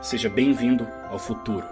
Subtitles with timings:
[0.00, 1.66] Seja bem-vindo ao futuro.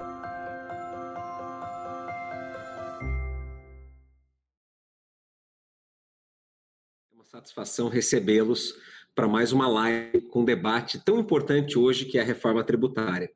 [7.13, 8.75] É uma satisfação recebê-los
[9.15, 13.31] para mais uma live com um debate tão importante hoje que é a reforma tributária.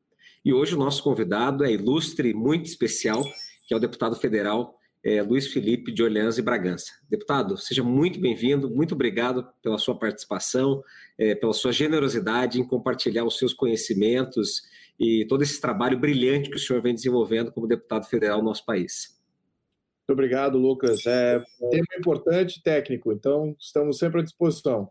[0.44, 3.22] E hoje o nosso convidado é ilustre, muito especial,
[3.68, 6.92] que é o deputado federal é, Luiz Felipe de Orleans e Bragança.
[7.08, 10.82] Deputado, seja muito bem-vindo, muito obrigado pela sua participação,
[11.18, 14.62] é, pela sua generosidade em compartilhar os seus conhecimentos
[15.00, 18.66] e todo esse trabalho brilhante que o senhor vem desenvolvendo como deputado federal no nosso
[18.66, 19.18] país.
[20.00, 21.06] Muito obrigado, Lucas.
[21.06, 24.90] É tema importante técnico, então estamos sempre à disposição.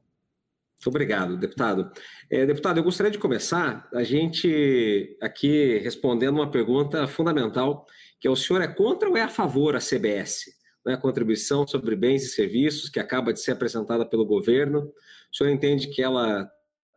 [0.79, 1.91] Muito obrigado, deputado.
[2.31, 7.85] É, deputado, eu gostaria de começar a gente aqui respondendo uma pergunta fundamental
[8.19, 10.45] que é o senhor é contra ou é a favor a CBS?
[10.85, 14.91] Né, a contribuição sobre bens e serviços que acaba de ser apresentada pelo governo.
[15.31, 16.49] O senhor entende que ela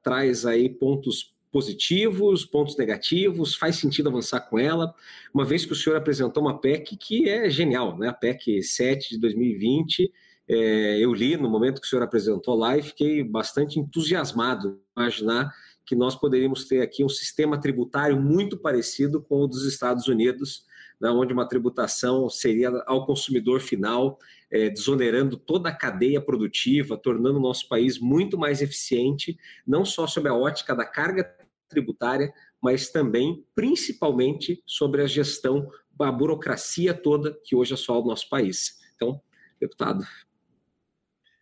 [0.03, 4.95] traz aí pontos positivos, pontos negativos, faz sentido avançar com ela,
[5.33, 8.09] uma vez que o senhor apresentou uma PEC que é genial, né?
[8.09, 10.11] a PEC 7 de 2020,
[10.48, 15.53] é, eu li no momento que o senhor apresentou lá e fiquei bastante entusiasmado imaginar
[15.84, 20.64] que nós poderíamos ter aqui um sistema tributário muito parecido com o dos Estados Unidos,
[21.00, 24.19] né, onde uma tributação seria ao consumidor final,
[24.50, 30.06] é, desonerando toda a cadeia produtiva, tornando o nosso país muito mais eficiente, não só
[30.06, 31.25] sob a ótica da carga
[31.73, 38.28] tributária, mas também, principalmente, sobre a gestão, a burocracia toda que hoje assola o nosso
[38.28, 38.78] país.
[38.95, 39.20] Então,
[39.61, 40.05] deputado.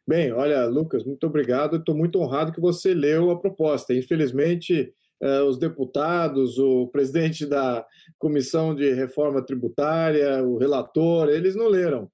[0.06, 1.77] Bem, olha, Lucas, muito obrigado.
[1.77, 3.95] Estou muito honrado que você leu a proposta.
[3.95, 4.92] Infelizmente,
[5.23, 7.86] eh, os deputados, o presidente da
[8.19, 12.11] Comissão de Reforma Tributária, o relator, eles não leram.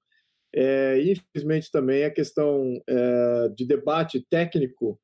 [0.59, 4.99] É, infelizmente, também a questão é, de debate técnico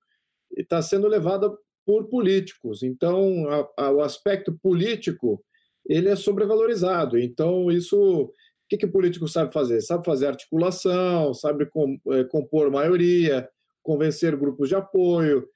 [0.57, 1.51] está sendo levada
[1.85, 2.83] por políticos.
[2.83, 5.43] Então, a, a, o aspecto político
[5.87, 7.17] ele é sobrevalorizado.
[7.17, 8.31] Então, isso, o
[8.69, 9.81] que, que o político sabe fazer?
[9.81, 13.49] Sabe fazer articulação, sabe com, é, compor maioria,
[13.81, 15.47] convencer grupos de apoio,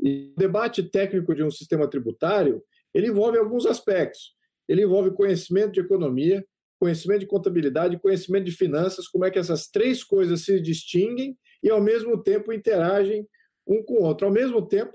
[0.00, 2.62] e o debate técnico de um sistema tributário,
[2.94, 4.34] ele envolve alguns aspectos.
[4.68, 6.44] Ele envolve conhecimento de economia,
[6.78, 11.70] conhecimento de contabilidade, conhecimento de finanças, como é que essas três coisas se distinguem e,
[11.70, 13.26] ao mesmo tempo, interagem
[13.66, 14.26] um com o outro.
[14.26, 14.92] Ao mesmo tempo,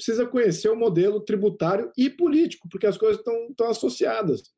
[0.00, 4.50] precisa conhecer o modelo tributário e político, porque as coisas estão, associadas.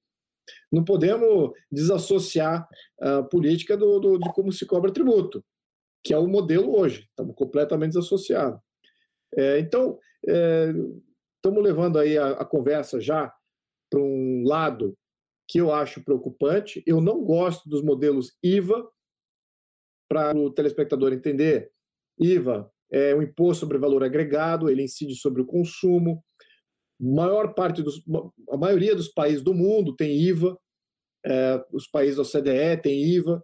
[0.71, 2.69] Não podemos desassociar
[3.01, 5.45] a política do, do, de como se cobra tributo,
[6.05, 7.09] que é o modelo hoje.
[7.11, 8.61] Estamos completamente desassociados.
[9.37, 13.35] É, então, estamos é, levando aí a, a conversa já
[13.91, 14.97] para um lado
[15.49, 16.85] que eu acho preocupante.
[16.87, 18.89] Eu não gosto dos modelos IVA,
[20.09, 21.73] para o telespectador entender.
[22.21, 26.23] IVA é um imposto sobre valor agregado, ele incide sobre o consumo.
[27.01, 28.03] Maior parte dos,
[28.51, 30.57] a maioria dos países do mundo tem IVA,
[31.25, 33.43] é, os países da OCDE têm IVA,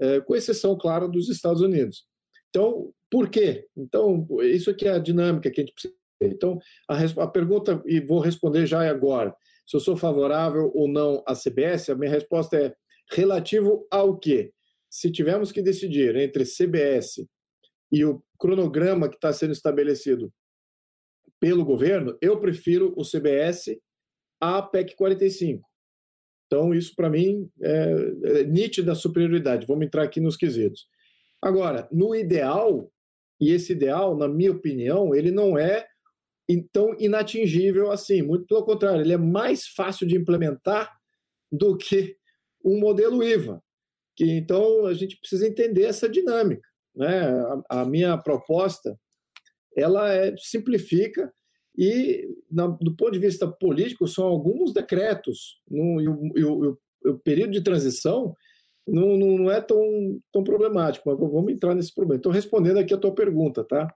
[0.00, 2.06] é, com exceção, claro, dos Estados Unidos.
[2.50, 3.66] Então, por quê?
[3.76, 5.94] Então, isso aqui é a dinâmica que a gente precisa.
[6.22, 9.34] Então, a, a pergunta, e vou responder já agora,
[9.66, 12.74] se eu sou favorável ou não à CBS, a minha resposta é
[13.10, 14.52] relativo ao quê?
[14.88, 17.26] Se tivermos que decidir entre CBS
[17.94, 20.32] e o cronograma que está sendo estabelecido
[21.38, 23.78] pelo governo, eu prefiro o CBS
[24.40, 25.64] à PEC 45.
[26.46, 29.66] Então, isso para mim é, é nítida superioridade.
[29.66, 30.88] Vamos entrar aqui nos quesitos.
[31.40, 32.90] Agora, no ideal,
[33.40, 35.86] e esse ideal, na minha opinião, ele não é
[36.72, 38.22] tão inatingível assim.
[38.22, 40.92] Muito pelo contrário, ele é mais fácil de implementar
[41.50, 42.16] do que
[42.64, 43.62] um modelo IVA.
[44.16, 46.73] Que, então, a gente precisa entender essa dinâmica.
[46.94, 47.30] Né?
[47.70, 48.98] A, a minha proposta
[49.76, 51.32] ela é, simplifica
[51.76, 55.60] e, na, do ponto de vista político, são alguns decretos.
[55.68, 58.34] No, e, o, e o, o período de transição
[58.86, 62.18] não, não é tão, tão problemático, mas vamos entrar nesse problema.
[62.18, 63.92] Estou respondendo aqui a tua pergunta, tá?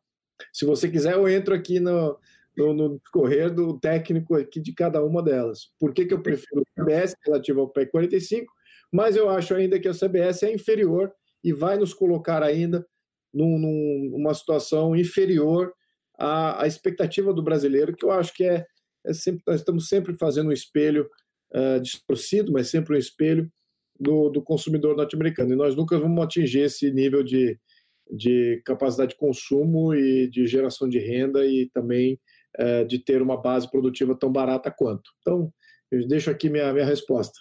[0.53, 2.19] Se você quiser, eu entro aqui no,
[2.57, 5.71] no, no correr do técnico aqui de cada uma delas.
[5.79, 8.53] Por que, que eu prefiro o CBS relativo ao PEC 45?
[8.93, 11.13] Mas eu acho ainda que a CBS é inferior
[11.43, 12.87] e vai nos colocar ainda
[13.33, 15.73] num, numa situação inferior
[16.19, 18.65] à, à, expectativa do brasileiro, que eu acho que é,
[19.07, 21.09] é sempre, nós estamos sempre fazendo um espelho
[21.55, 23.51] uh, distorcido, mas sempre um espelho
[23.99, 25.53] do, do consumidor norte-americano.
[25.53, 27.59] E nós nunca vamos atingir esse nível de,
[28.11, 32.19] de capacidade de consumo e de geração de renda e também
[32.57, 35.11] é, de ter uma base produtiva tão barata quanto.
[35.21, 35.53] Então,
[35.91, 37.39] eu deixo aqui minha, minha resposta.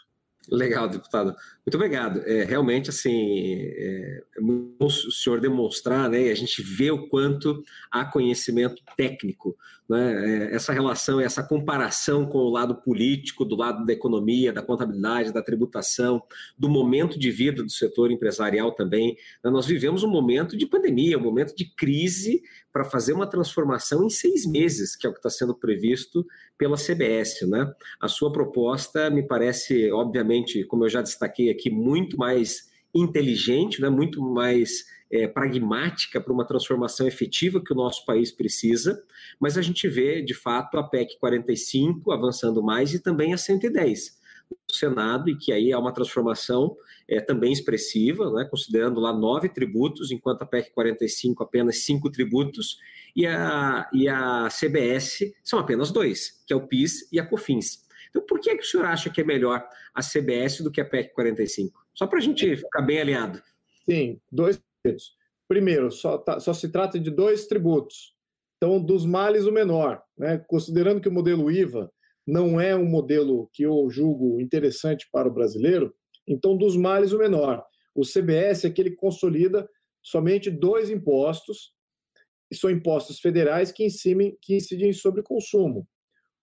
[0.50, 1.36] Legal, deputado.
[1.68, 2.22] Muito obrigado.
[2.26, 7.10] É, realmente, assim, é, é muito o senhor demonstrar, né, e a gente vê o
[7.10, 7.62] quanto
[7.92, 9.54] há conhecimento técnico,
[9.90, 14.62] né, é, essa relação, essa comparação com o lado político, do lado da economia, da
[14.62, 16.24] contabilidade, da tributação,
[16.58, 19.18] do momento de vida do setor empresarial também.
[19.44, 22.44] Né, nós vivemos um momento de pandemia, um momento de crise
[22.78, 26.24] para fazer uma transformação em seis meses, que é o que está sendo previsto
[26.58, 27.42] pela CBS.
[27.48, 27.74] Né?
[28.00, 33.90] A sua proposta me parece, obviamente, como eu já destaquei aqui, muito mais inteligente, né?
[33.90, 39.02] muito mais é, pragmática para uma transformação efetiva que o nosso país precisa,
[39.40, 44.18] mas a gente vê, de fato, a PEC 45 avançando mais e também a 110
[44.50, 46.76] no Senado, e que aí é uma transformação
[47.08, 52.78] é, também expressiva, né, considerando lá nove tributos, enquanto a PEC 45 apenas cinco tributos,
[53.16, 57.87] e a, e a CBS são apenas dois, que é o PIS e a COFINS.
[58.18, 60.82] Então, por que, é que o senhor acha que é melhor a CBS do que
[60.82, 61.86] a PEC 45?
[61.94, 63.42] Só para a gente ficar bem alinhado.
[63.88, 65.16] Sim, dois tributos.
[65.48, 68.16] Primeiro, só, tá, só se trata de dois tributos.
[68.58, 70.02] Então, dos males, o menor.
[70.18, 70.44] Né?
[70.48, 71.92] Considerando que o modelo IVA
[72.26, 75.94] não é um modelo que eu julgo interessante para o brasileiro,
[76.28, 77.64] então, dos males, o menor.
[77.94, 79.70] O CBS é que ele consolida
[80.02, 81.72] somente dois impostos,
[82.50, 85.88] e são impostos federais que incidem, que incidem sobre consumo.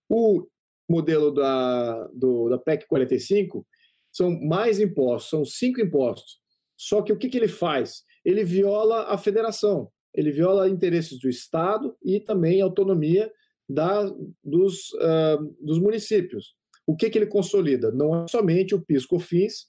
[0.09, 0.47] O
[0.89, 3.67] modelo da, do, da PEC 45
[4.13, 6.39] são mais impostos, são cinco impostos.
[6.77, 8.03] Só que o que, que ele faz?
[8.25, 13.31] Ele viola a federação, ele viola interesses do Estado e também a autonomia
[13.69, 14.05] da,
[14.43, 16.55] dos, uh, dos municípios.
[16.87, 17.91] O que, que ele consolida?
[17.91, 19.67] Não é somente o PIS-COFINS,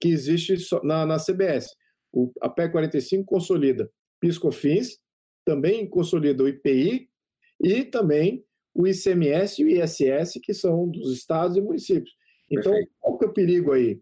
[0.00, 1.74] que existe na, na CBS.
[2.12, 4.98] O, a PEC 45 consolida PIS-COFINS,
[5.44, 7.08] também consolida o IPI
[7.60, 12.14] e também o ICMS e o ISS, que são dos estados e municípios.
[12.50, 12.92] Então, Perfeito.
[13.00, 14.00] qual que é o perigo aí?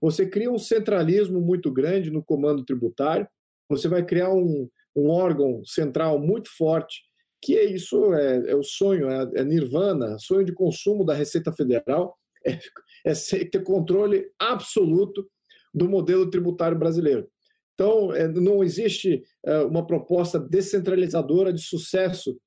[0.00, 3.28] Você cria um centralismo muito grande no comando tributário,
[3.68, 7.02] você vai criar um, um órgão central muito forte,
[7.42, 11.52] que é isso, é, é o sonho, é, é nirvana, sonho de consumo da Receita
[11.52, 12.58] Federal, é,
[13.04, 15.28] é ter controle absoluto
[15.72, 17.28] do modelo tributário brasileiro.
[17.74, 22.38] Então, é, não existe é, uma proposta descentralizadora de sucesso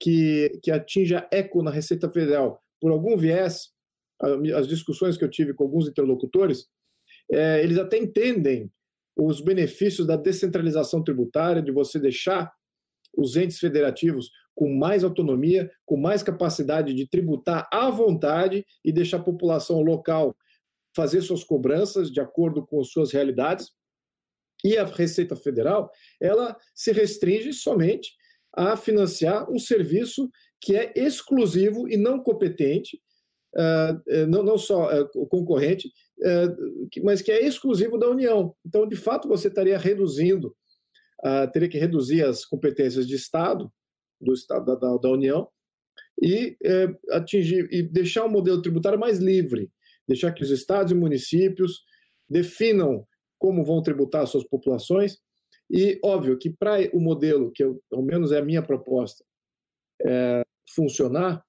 [0.00, 2.62] que, que atinja eco na Receita Federal.
[2.80, 3.70] Por algum viés,
[4.54, 6.66] as discussões que eu tive com alguns interlocutores,
[7.30, 8.70] é, eles até entendem
[9.16, 12.52] os benefícios da descentralização tributária, de você deixar
[13.16, 19.18] os entes federativos com mais autonomia, com mais capacidade de tributar à vontade e deixar
[19.18, 20.36] a população local
[20.94, 23.70] fazer suas cobranças de acordo com suas realidades.
[24.64, 25.90] E a Receita Federal,
[26.20, 28.14] ela se restringe somente
[28.56, 30.30] a financiar um serviço
[30.60, 32.98] que é exclusivo e não competente,
[33.54, 35.88] uh, não, não só uh, concorrente,
[36.20, 38.54] uh, mas que é exclusivo da União.
[38.64, 40.56] Então, de fato, você estaria reduzindo,
[41.52, 43.72] teria que reduzir as competências de Estado,
[44.20, 45.48] do Estado da União,
[46.22, 46.56] e
[47.10, 49.70] atingir e deixar o modelo tributário mais livre,
[50.06, 51.80] deixar que os estados e municípios
[52.28, 53.06] definam
[53.38, 55.18] como vão tributar suas populações.
[55.70, 59.24] E, óbvio, que para o modelo, que eu, ao menos é a minha proposta,
[60.04, 60.42] é,
[60.74, 61.44] funcionar,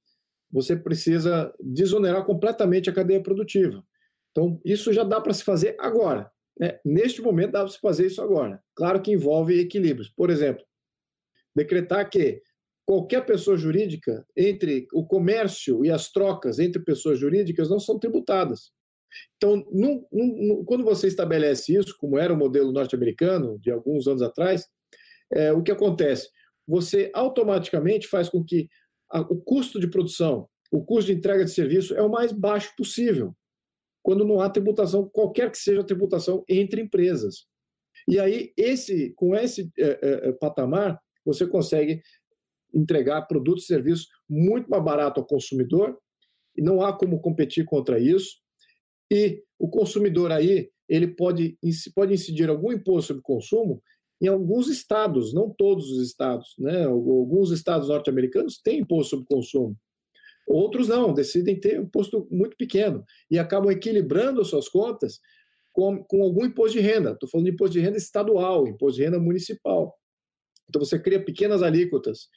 [0.52, 3.84] você precisa desonerar completamente a cadeia produtiva.
[4.32, 6.32] Então, isso já dá para se fazer agora.
[6.60, 6.80] Né?
[6.86, 8.62] Neste momento, dá para se fazer isso agora.
[8.76, 10.10] Claro que envolve equilíbrios.
[10.10, 10.64] Por exemplo,
[11.56, 12.42] decretar que
[12.86, 18.72] qualquer pessoa jurídica, entre o comércio e as trocas entre pessoas jurídicas, não são tributadas.
[19.38, 24.22] Então, num, num, quando você estabelece isso, como era o modelo norte-americano de alguns anos
[24.22, 24.68] atrás,
[25.32, 26.30] é, o que acontece?
[26.68, 28.68] Você automaticamente faz com que
[29.10, 32.74] a, o custo de produção, o custo de entrega de serviço é o mais baixo
[32.78, 33.36] possível,
[34.04, 37.46] quando não há tributação, qualquer que seja a tributação entre empresas.
[38.08, 42.02] E aí, esse, com esse é, é, é patamar, você consegue
[42.74, 45.98] entregar produtos e serviços muito mais barato ao consumidor,
[46.56, 48.38] e não há como competir contra isso.
[49.12, 51.58] E o consumidor aí, ele pode,
[51.96, 53.82] pode incidir algum imposto sobre consumo
[54.22, 56.56] em alguns estados, não todos os estados.
[56.58, 56.86] Né?
[56.86, 59.78] Alguns estados norte-americanos têm imposto sobre consumo.
[60.48, 65.20] Outros não, decidem ter um imposto muito pequeno e acabam equilibrando as suas contas
[65.74, 67.12] com, com algum imposto de renda.
[67.12, 69.94] Estou falando de imposto de renda estadual, imposto de renda municipal.
[70.70, 72.30] Então você cria pequenas alíquotas.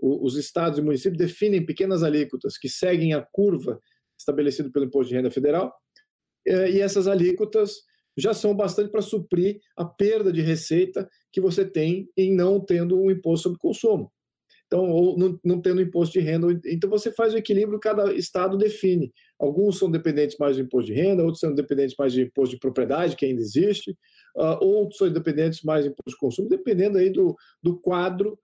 [0.00, 3.80] os estados e municípios definem pequenas alíquotas que seguem a curva
[4.18, 5.72] estabelecida pelo imposto de renda federal
[6.46, 7.82] e essas alíquotas
[8.16, 12.98] já são bastante para suprir a perda de receita que você tem em não tendo
[13.00, 14.10] um imposto sobre consumo.
[14.66, 16.48] Então, ou não, não tendo imposto de renda.
[16.66, 19.12] Então, você faz o equilíbrio, cada estado define.
[19.38, 22.60] Alguns são dependentes mais do imposto de renda, outros são dependentes mais de imposto de
[22.60, 23.90] propriedade, que ainda existe,
[24.36, 28.38] uh, outros são dependentes mais de imposto de consumo, dependendo aí do, do quadro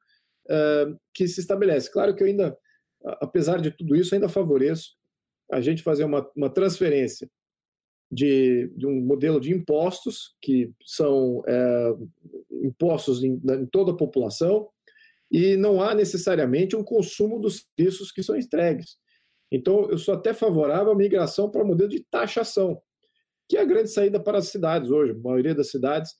[0.46, 1.90] uh, que se estabelece.
[1.90, 2.56] Claro que eu ainda,
[3.04, 4.90] apesar de tudo isso, ainda favoreço
[5.50, 7.28] a gente fazer uma, uma transferência
[8.10, 11.94] de, de, um modelo de impostos, que são é,
[12.64, 14.68] impostos em, em, toda a população,
[15.30, 18.96] e não há necessariamente um consumo dos serviços que são entregues.
[19.52, 22.80] Então, eu sou até favorável à migração para o modelo de taxação,
[23.48, 25.12] que é a grande saída para as cidades hoje.
[25.12, 26.12] A maioria das cidades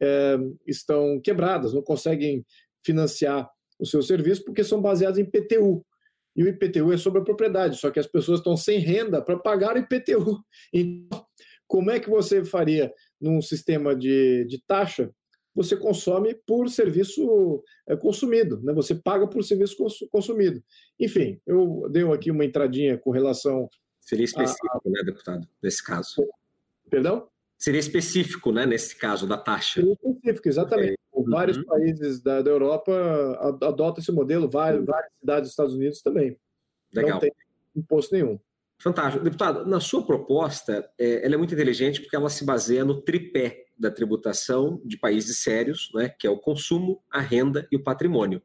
[0.00, 2.44] é, estão quebradas, não conseguem
[2.84, 5.84] financiar o seu serviço porque são baseados em PTU.
[6.36, 9.38] E o IPTU é sobre a propriedade, só que as pessoas estão sem renda para
[9.38, 10.40] pagar o IPTU.
[10.72, 11.26] Então,
[11.68, 15.12] como é que você faria num sistema de, de taxa?
[15.54, 18.72] Você consome por serviço é, consumido, né?
[18.72, 19.76] você paga por serviço
[20.10, 20.62] consumido.
[20.98, 23.68] Enfim, eu dei aqui uma entradinha com relação.
[24.00, 24.90] Seria específico, a...
[24.90, 26.26] né, deputado, nesse caso?
[26.88, 27.28] Perdão?
[27.58, 29.80] Seria específico, né, nesse caso, da taxa.
[29.80, 30.98] Seria específico, exatamente.
[31.12, 31.24] Uhum.
[31.28, 32.92] Vários países da, da Europa
[33.60, 36.38] adotam esse modelo, várias, várias cidades dos Estados Unidos também.
[36.94, 37.14] Legal.
[37.14, 37.32] Não tem
[37.74, 38.38] imposto nenhum.
[38.78, 39.24] Fantástico.
[39.24, 43.66] Deputado, na sua proposta, é, ela é muito inteligente porque ela se baseia no tripé
[43.76, 48.40] da tributação de países sérios, né, que é o consumo, a renda e o patrimônio.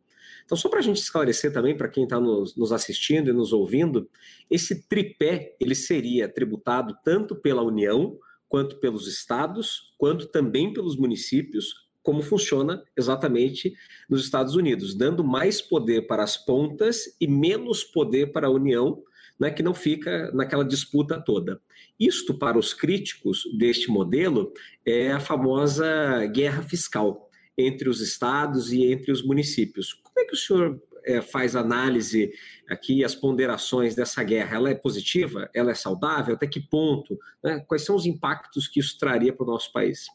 [0.45, 3.53] Então, só para a gente esclarecer também para quem está nos, nos, assistindo e nos
[3.53, 4.09] ouvindo,
[4.49, 8.17] esse tripé ele seria tributado tanto pela União,
[8.49, 13.73] quanto pelos estados, quanto também pelos municípios, como funciona exatamente
[14.09, 19.01] nos Estados Unidos, dando mais poder para as pontas e menos poder para a União,
[19.39, 21.61] né, que não fica naquela disputa toda.
[21.99, 24.51] Isto, para os críticos deste modelo,
[24.85, 29.93] é a famosa guerra fiscal entre os estados e entre os municípios.
[29.93, 32.31] Como é que o senhor é, faz análise
[32.69, 34.55] aqui, as ponderações dessa guerra?
[34.55, 35.49] Ela é positiva?
[35.53, 36.35] Ela é saudável?
[36.35, 37.17] Até que ponto?
[37.43, 37.63] Né?
[37.67, 40.05] Quais são os impactos que isso traria para o nosso país?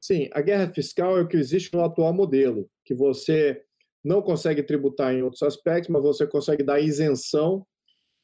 [0.00, 3.62] Sim, a guerra fiscal é o que existe no atual modelo, que você
[4.02, 7.64] não consegue tributar em outros aspectos, mas você consegue dar isenção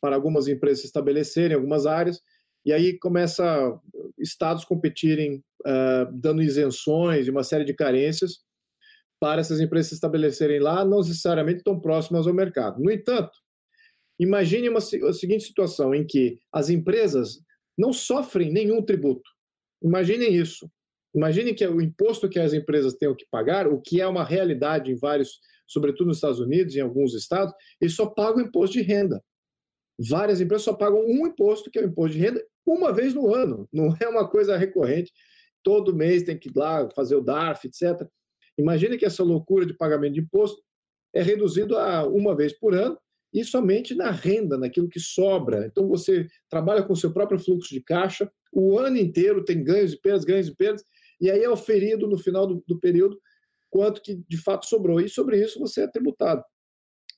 [0.00, 2.20] para algumas empresas se estabelecerem em algumas áreas,
[2.64, 3.80] e aí começa
[4.18, 8.40] estados competirem, uh, dando isenções e uma série de carências
[9.20, 12.80] para essas empresas se estabelecerem lá, não necessariamente tão próximas ao mercado.
[12.80, 13.32] No entanto,
[14.18, 17.40] imagine uma, a seguinte situação em que as empresas
[17.76, 19.28] não sofrem nenhum tributo.
[19.82, 20.70] Imaginem isso.
[21.14, 24.92] Imagine que o imposto que as empresas têm que pagar, o que é uma realidade
[24.92, 29.22] em vários, sobretudo nos Estados Unidos, em alguns estados, eles só pagam imposto de renda.
[29.98, 33.34] Várias empresas só pagam um imposto, que é o imposto de renda, uma vez no
[33.34, 33.68] ano.
[33.72, 35.12] Não é uma coisa recorrente.
[35.62, 38.06] Todo mês tem que ir lá fazer o DARF, etc.
[38.56, 40.62] Imagine que essa loucura de pagamento de imposto
[41.14, 42.98] é reduzido a uma vez por ano
[43.32, 45.66] e somente na renda, naquilo que sobra.
[45.66, 49.92] Então você trabalha com o seu próprio fluxo de caixa, o ano inteiro tem ganhos
[49.92, 50.82] e perdas, ganhos e perdas,
[51.20, 53.18] e aí é oferido no final do, do período
[53.70, 56.42] quanto que de fato sobrou, e sobre isso você é tributado.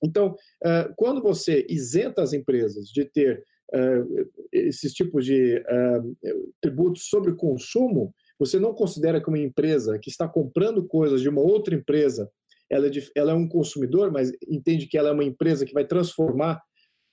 [0.02, 6.16] Então, uh, quando você isenta as empresas de ter uh, esses tipos de uh,
[6.60, 11.42] tributos sobre consumo, você não considera que uma empresa que está comprando coisas de uma
[11.42, 12.30] outra empresa,
[12.70, 15.86] ela é, ela é um consumidor, mas entende que ela é uma empresa que vai
[15.86, 16.60] transformar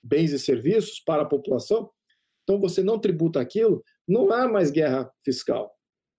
[0.02, 1.90] bens e serviços para a população,
[2.42, 5.70] então você não tributa aquilo, não há mais guerra fiscal.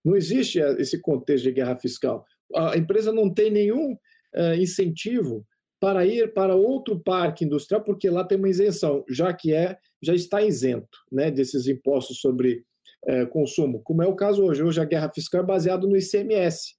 [0.04, 2.24] Não existe esse contexto de guerra fiscal.
[2.54, 5.44] A empresa não tem nenhum uh, incentivo
[5.80, 10.14] para ir para outro parque industrial, porque lá tem uma isenção, já que é já
[10.14, 12.62] está isento né, desses impostos sobre
[13.08, 14.62] uh, consumo, como é o caso hoje.
[14.62, 16.74] Hoje a guerra fiscal é baseada no ICMS.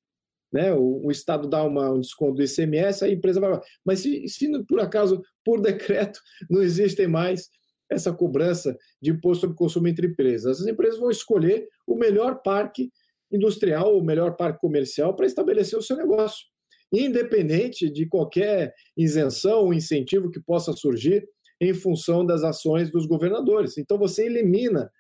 [0.52, 0.74] Né?
[0.74, 3.60] O, o Estado dá uma, um desconto do ICMS, a empresa vai.
[3.86, 7.50] Mas se, se por acaso, por decreto, não existem mais
[7.90, 12.90] essa cobrança de imposto sobre consumo entre empresas, as empresas vão escolher o melhor parque
[13.32, 16.46] industrial, o melhor parque comercial para estabelecer o seu negócio,
[16.92, 21.28] independente de qualquer isenção ou incentivo que possa surgir
[21.60, 23.78] em função das ações dos governadores.
[23.78, 24.92] Então você elimina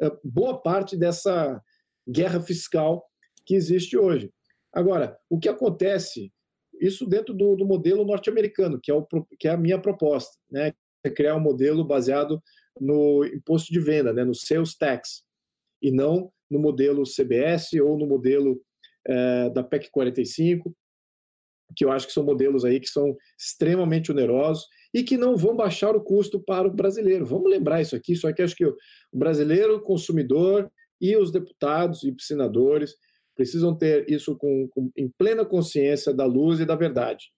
[0.00, 1.60] eh, boa parte dessa
[2.08, 3.04] guerra fiscal
[3.46, 4.30] que existe hoje.
[4.72, 6.32] Agora, o que acontece,
[6.80, 8.94] isso dentro do, do modelo norte-americano, que, é
[9.38, 10.72] que é a minha proposta, né?
[11.04, 12.40] É criar um modelo baseado
[12.80, 14.24] no imposto de venda, né?
[14.24, 15.24] no sales tax,
[15.80, 18.60] e não no modelo CBS ou no modelo
[19.06, 20.74] é, da PEC 45,
[21.74, 25.56] que eu acho que são modelos aí que são extremamente onerosos e que não vão
[25.56, 27.24] baixar o custo para o brasileiro.
[27.24, 28.76] Vamos lembrar isso aqui, só que acho que o
[29.12, 32.94] brasileiro consumidor e os deputados e senadores
[33.34, 37.32] precisam ter isso com, com, em plena consciência da luz e da verdade.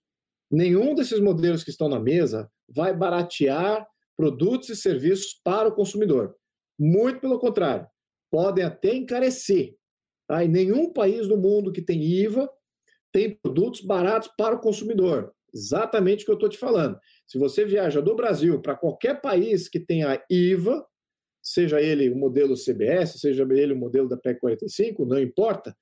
[0.51, 6.35] Nenhum desses modelos que estão na mesa vai baratear produtos e serviços para o consumidor.
[6.77, 7.87] Muito pelo contrário,
[8.29, 9.75] podem até encarecer.
[10.27, 10.43] Tá?
[10.43, 12.49] E nenhum país do mundo que tem IVA
[13.15, 15.31] tem produtos baratos para o consumidor.
[15.53, 16.99] Exatamente o que eu estou te falando.
[17.25, 20.85] Se você viaja do Brasil para qualquer país que tenha IVA,
[21.41, 25.73] seja ele o modelo CBS, seja ele o modelo da PEC 45, não importa,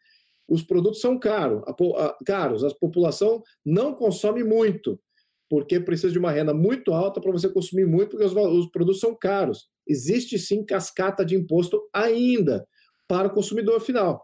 [0.48, 5.02] os produtos são caro, a, a, caros, a população não consome muito,
[5.50, 9.00] porque precisa de uma renda muito alta para você consumir muito, porque os, os produtos
[9.00, 9.68] são caros.
[9.88, 12.63] Existe sim cascata de imposto ainda
[13.08, 14.24] para o consumidor final.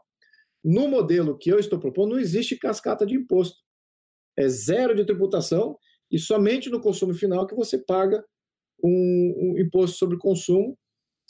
[0.64, 3.58] No modelo que eu estou propondo, não existe cascata de imposto.
[4.38, 5.78] É zero de tributação
[6.12, 8.24] e somente no consumo final que você paga
[8.84, 10.78] um, um imposto sobre consumo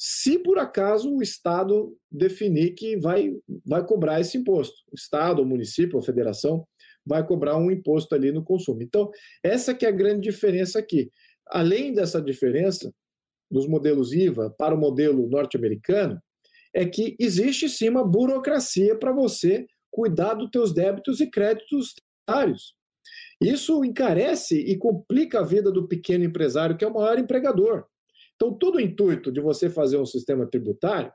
[0.02, 4.76] se por acaso o Estado definir que vai, vai cobrar esse imposto.
[4.90, 6.66] O Estado, o município, a federação
[7.06, 8.82] vai cobrar um imposto ali no consumo.
[8.82, 9.12] Então,
[9.44, 11.12] essa que é a grande diferença aqui.
[11.48, 12.94] Além dessa diferença
[13.52, 16.18] dos modelos IVA para o modelo norte-americano,
[16.74, 22.76] é que existe sim uma burocracia para você cuidar dos teus débitos e créditos tributários.
[23.42, 27.86] Isso encarece e complica a vida do pequeno empresário, que é o maior empregador.
[28.36, 31.12] Então, todo o intuito de você fazer um sistema tributário,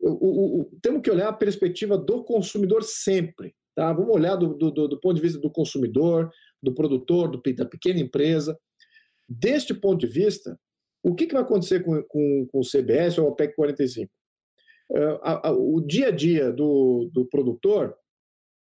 [0.00, 3.54] o, o, o, temos que olhar a perspectiva do consumidor sempre.
[3.74, 3.92] Tá?
[3.92, 6.30] Vamos olhar do, do, do ponto de vista do consumidor,
[6.62, 8.58] do produtor, do, da pequena empresa.
[9.28, 10.58] Deste ponto de vista,
[11.02, 14.10] o que, que vai acontecer com, com, com o CBS ou a PEC 45?
[14.90, 17.96] Uh, a, a, o dia a dia do, do produtor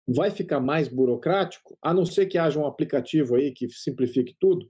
[0.08, 4.70] vai ficar mais burocrático, a não ser que haja um aplicativo aí que simplifique tudo,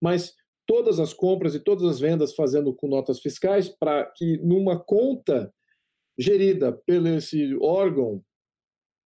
[0.00, 0.34] mas
[0.66, 5.52] todas as compras e todas as vendas fazendo com notas fiscais para que numa conta
[6.18, 8.22] gerida pelo esse órgão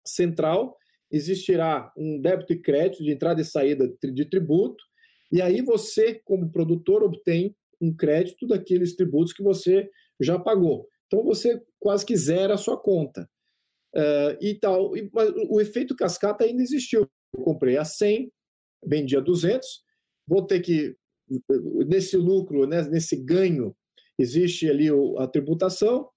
[0.05, 0.75] central
[1.11, 4.83] existirá um débito e crédito de entrada e saída de tributo
[5.31, 10.87] e aí você como produtor obtém um crédito daqueles tributos que você já pagou.
[11.07, 13.27] Então você quase que zera a sua conta.
[13.93, 14.95] Uh, e tal.
[14.95, 17.09] E, mas o efeito cascata ainda existiu.
[17.33, 18.31] Eu comprei a 100,
[18.85, 19.67] vendi a 200,
[20.25, 20.95] vou ter que
[21.87, 23.75] nesse lucro, né, nesse ganho,
[24.19, 26.09] existe ali a tributação.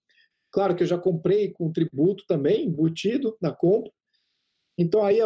[0.52, 3.90] Claro que eu já comprei com tributo também embutido na compra.
[4.78, 5.18] Então, aí,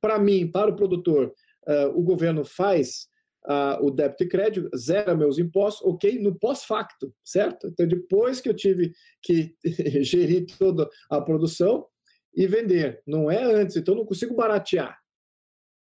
[0.00, 1.32] para mim, para o produtor,
[1.66, 3.08] uh, o governo faz
[3.46, 7.68] uh, o débito e crédito, zera meus impostos, ok, no pós-facto, certo?
[7.68, 9.54] Então, depois que eu tive que
[10.02, 11.86] gerir toda a produção
[12.34, 14.98] e vender, não é antes, então não consigo baratear.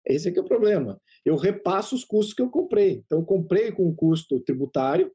[0.06, 1.00] Esse é que é o problema.
[1.24, 3.04] Eu repasso os custos que eu comprei.
[3.06, 5.12] Então, eu comprei com um custo tributário,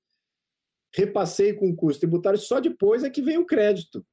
[0.94, 4.06] repassei com um custo tributário, só depois é que vem o crédito.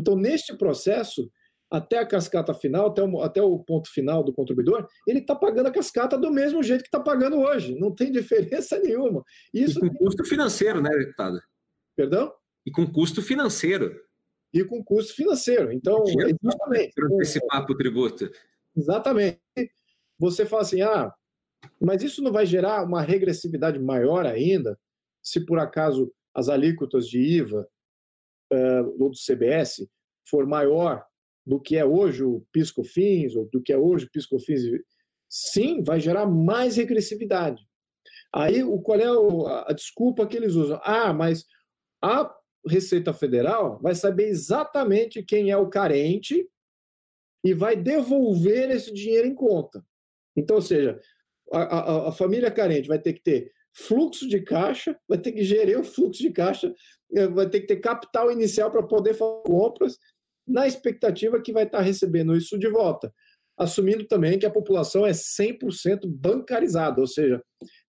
[0.00, 1.30] Então, neste processo,
[1.70, 5.66] até a cascata final, até o, até o ponto final do contribuidor, ele está pagando
[5.66, 7.78] a cascata do mesmo jeito que está pagando hoje.
[7.78, 9.22] Não tem diferença nenhuma.
[9.52, 11.40] Isso e com custo financeiro, né, deputado?
[11.96, 12.32] Perdão?
[12.64, 14.00] E com custo financeiro.
[14.52, 15.72] E com custo financeiro.
[15.72, 16.04] Então,
[16.42, 16.92] justamente.
[17.02, 18.30] Antecipar para o tributo.
[18.76, 19.40] Exatamente
[20.18, 21.12] você fala assim: ah,
[21.80, 24.78] mas isso não vai gerar uma regressividade maior ainda,
[25.22, 27.68] se por acaso as alíquotas de IVA
[28.52, 29.86] uh, ou do CBS
[30.28, 31.04] for maior
[31.46, 34.62] do que é hoje o PiscoFins, ou do que é hoje o PiscoFins,
[35.28, 37.62] sim, vai gerar mais regressividade.
[38.34, 40.80] Aí, o, qual é a desculpa que eles usam?
[40.82, 41.46] Ah, mas
[42.02, 42.34] a
[42.66, 46.48] Receita Federal vai saber exatamente quem é o carente
[47.44, 49.84] e vai devolver esse dinheiro em conta.
[50.36, 51.00] Então, ou seja,
[51.52, 55.44] a, a, a, família carente vai ter que ter fluxo de caixa, vai ter que
[55.44, 56.74] gerir o fluxo de caixa,
[57.14, 59.98] eh, vai ter que ter capital inicial para poder fazer compras,
[60.46, 63.12] na expectativa que vai estar recebendo isso de volta.
[63.58, 67.42] Assumindo também que a população é 100% bancarizada, ou seja,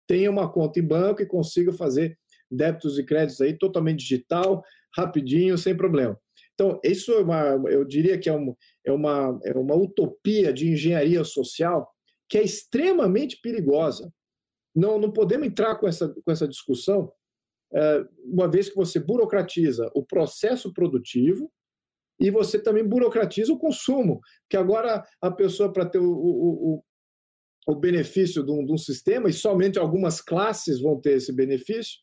[0.08, 2.18] tenha uma conta em banco e consiga fazer
[2.50, 4.64] débitos e créditos aí totalmente digital,
[4.96, 6.18] rapidinho, sem problema.
[6.54, 10.70] Então, isso é uma, eu diria que é uma, é uma, é uma utopia de
[10.70, 11.92] engenharia social
[12.30, 14.12] que é extremamente perigosa.
[14.74, 17.12] Não, não podemos entrar com essa, com essa discussão,
[17.74, 21.52] é, uma vez que você burocratiza o processo produtivo
[22.20, 26.84] e você também burocratiza o consumo, que agora a pessoa, para ter o, o,
[27.68, 32.00] o benefício de um, de um, sistema, e somente algumas classes vão ter esse benefício,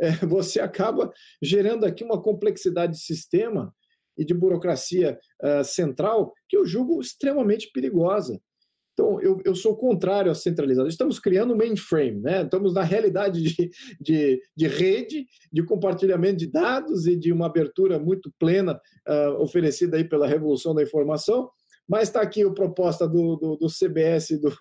[0.00, 3.74] é, você acaba gerando aqui uma complexidade de sistema
[4.16, 8.40] e de burocracia uh, central que eu julgo extremamente perigosa.
[9.00, 10.86] Então, eu, eu sou contrário à centralização.
[10.86, 12.42] Estamos criando mainframe, né?
[12.42, 17.98] estamos na realidade de, de, de rede, de compartilhamento de dados e de uma abertura
[17.98, 21.48] muito plena uh, oferecida aí pela revolução da informação,
[21.88, 24.52] mas está aqui a proposta do, do, do CBS do,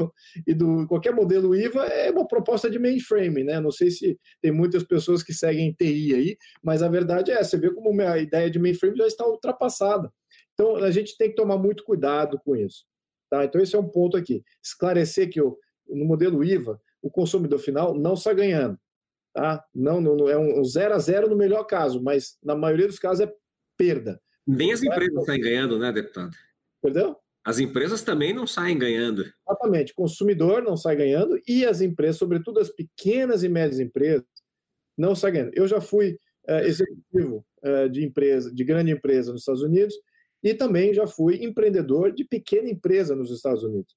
[0.47, 3.59] e do qualquer modelo IVA, é uma proposta de mainframe, né?
[3.59, 7.57] Não sei se tem muitas pessoas que seguem TI aí, mas a verdade é, você
[7.57, 10.09] vê como a ideia de mainframe já está ultrapassada.
[10.53, 12.87] Então, a gente tem que tomar muito cuidado com isso.
[13.29, 13.45] Tá?
[13.45, 14.43] Então, esse é um ponto aqui.
[14.63, 18.77] Esclarecer que no modelo IVA, o consumidor final não está ganhando.
[19.33, 19.63] Tá?
[19.73, 23.27] Não, não, é um zero a zero no melhor caso, mas na maioria dos casos
[23.27, 23.33] é
[23.77, 24.19] perda.
[24.45, 26.35] Nem as empresas saem ganhando, né, deputado?
[26.81, 27.15] Perdão?
[27.45, 29.23] As empresas também não saem ganhando.
[29.47, 29.91] Exatamente.
[29.91, 34.25] O consumidor não sai ganhando e as empresas, sobretudo as pequenas e médias empresas,
[34.97, 35.53] não saem ganhando.
[35.53, 39.95] Eu já fui é, executivo é, de empresa, de grande empresa nos Estados Unidos
[40.43, 43.95] e também já fui empreendedor de pequena empresa nos Estados Unidos.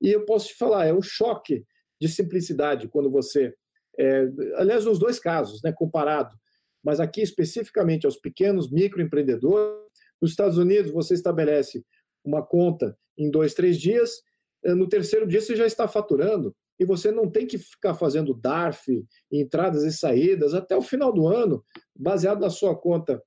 [0.00, 1.64] E eu posso te falar, é um choque
[2.00, 3.54] de simplicidade quando você,
[3.98, 6.34] é, aliás, nos dois casos, né, comparado,
[6.82, 9.86] mas aqui especificamente aos pequenos microempreendedores,
[10.20, 11.84] nos Estados Unidos você estabelece
[12.24, 14.22] uma conta em dois, três dias,
[14.64, 18.34] eh, no terceiro dia você já está faturando e você não tem que ficar fazendo
[18.34, 23.22] DARF, entradas e saídas até o final do ano, baseado na sua conta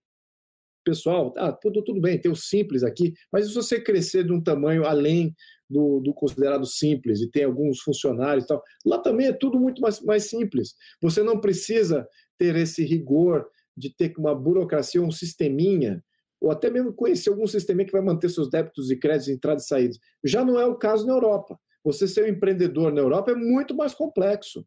[0.84, 1.34] pessoal.
[1.38, 4.86] Ah, tudo, tudo bem, tem o simples aqui, mas se você crescer de um tamanho
[4.86, 5.34] além
[5.70, 9.82] do, do, considerado simples e tem alguns funcionários e tal, lá também é tudo muito
[9.82, 10.74] mais, mais simples.
[11.02, 16.04] Você não precisa ter esse rigor de ter uma burocracia, um sisteminha
[16.42, 19.68] ou até mesmo conhecer algum sistema que vai manter seus débitos e créditos, entradas e
[19.68, 20.00] saídas.
[20.24, 21.60] Já não é o caso na Europa.
[21.84, 24.66] Você ser um empreendedor na Europa é muito mais complexo.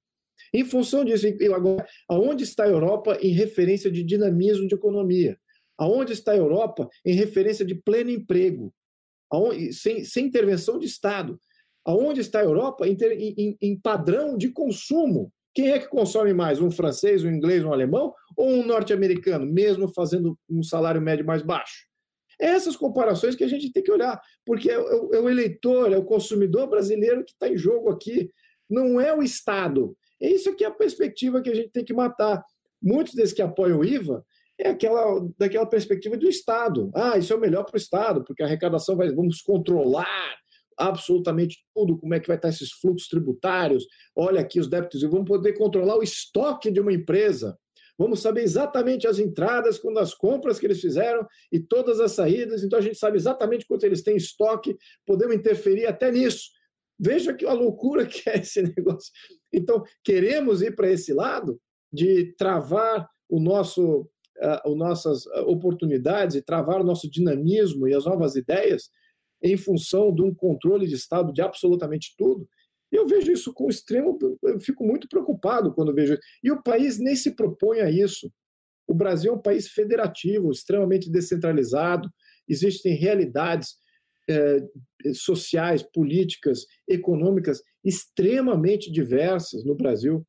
[0.53, 5.39] Em função disso, agora, aonde está a Europa em referência de dinamismo de economia?
[5.79, 8.73] Aonde está a Europa em referência de pleno emprego?
[9.31, 11.39] Aonde, sem, sem intervenção de Estado?
[11.85, 15.33] Aonde está a Europa em, em, em padrão de consumo?
[15.55, 16.61] Quem é que consome mais?
[16.61, 21.43] Um francês, um inglês, um alemão ou um norte-americano, mesmo fazendo um salário médio mais
[21.43, 21.87] baixo?
[22.41, 25.93] É essas comparações que a gente tem que olhar, porque é, é, é o eleitor,
[25.93, 28.31] é o consumidor brasileiro que está em jogo aqui,
[28.69, 29.97] não é o Estado.
[30.21, 32.43] É isso que é a perspectiva que a gente tem que matar.
[32.83, 34.25] Muitos desses que apoiam o IVA
[34.59, 36.91] é aquela, daquela perspectiva do Estado.
[36.95, 40.37] Ah, isso é o melhor para o Estado, porque a arrecadação vai, vamos controlar,
[40.79, 43.87] absolutamente tudo, como é que vai estar esses fluxos tributários,
[44.17, 47.57] olha aqui os débitos, e vamos poder controlar o estoque de uma empresa.
[47.99, 52.65] Vamos saber exatamente as entradas, quando as compras que eles fizeram e todas as saídas.
[52.65, 56.51] Então a gente sabe exatamente quanto eles têm em estoque, podemos interferir até nisso.
[56.99, 59.13] Veja que a loucura que é esse negócio.
[59.53, 61.61] Então, queremos ir para esse lado
[61.93, 68.37] de travar o nosso, uh, nossas oportunidades e travar o nosso dinamismo e as novas
[68.37, 68.91] ideias
[69.43, 72.49] em função de um controle de Estado de absolutamente tudo.
[72.91, 74.19] Eu vejo isso com extremo.
[74.43, 76.23] Eu fico muito preocupado quando vejo isso.
[76.45, 78.31] E o país nem se propõe a isso.
[78.87, 82.11] O Brasil é um país federativo, extremamente descentralizado,
[82.49, 83.77] existem realidades
[84.29, 84.61] eh,
[85.15, 90.27] sociais, políticas, econômicas extremamente diversas no Brasil.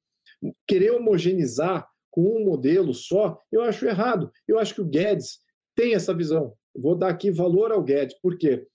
[0.67, 4.32] Querer homogeneizar com um modelo só, eu acho errado.
[4.47, 5.39] Eu acho que o Guedes
[5.76, 6.54] tem essa visão.
[6.76, 8.67] Vou dar aqui valor ao Guedes, por quê?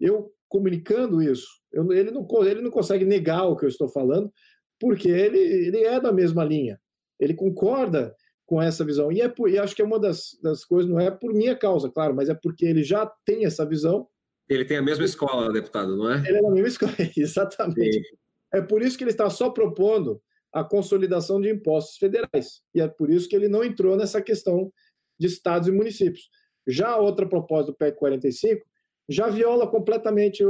[0.00, 4.32] eu comunicando isso, eu, ele, não, ele não consegue negar o que eu estou falando,
[4.80, 6.80] porque ele, ele é da mesma linha,
[7.18, 8.14] ele concorda
[8.46, 9.10] com essa visão.
[9.10, 11.56] E, é por, e acho que é uma das, das coisas, não é por minha
[11.56, 14.06] causa, claro, mas é porque ele já tem essa visão.
[14.48, 16.18] Ele tem a mesma escola, deputado, não é?
[16.26, 17.92] Ele é da mesma escola, exatamente.
[17.92, 18.16] Sim.
[18.54, 22.62] É por isso que ele está só propondo a consolidação de impostos federais.
[22.74, 24.72] E é por isso que ele não entrou nessa questão
[25.18, 26.28] de estados e municípios.
[26.66, 28.64] Já a outra proposta do PEC 45
[29.08, 30.44] já viola completamente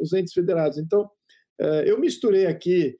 [0.00, 0.78] os entes federados.
[0.78, 1.10] Então,
[1.58, 2.96] é, eu misturei aqui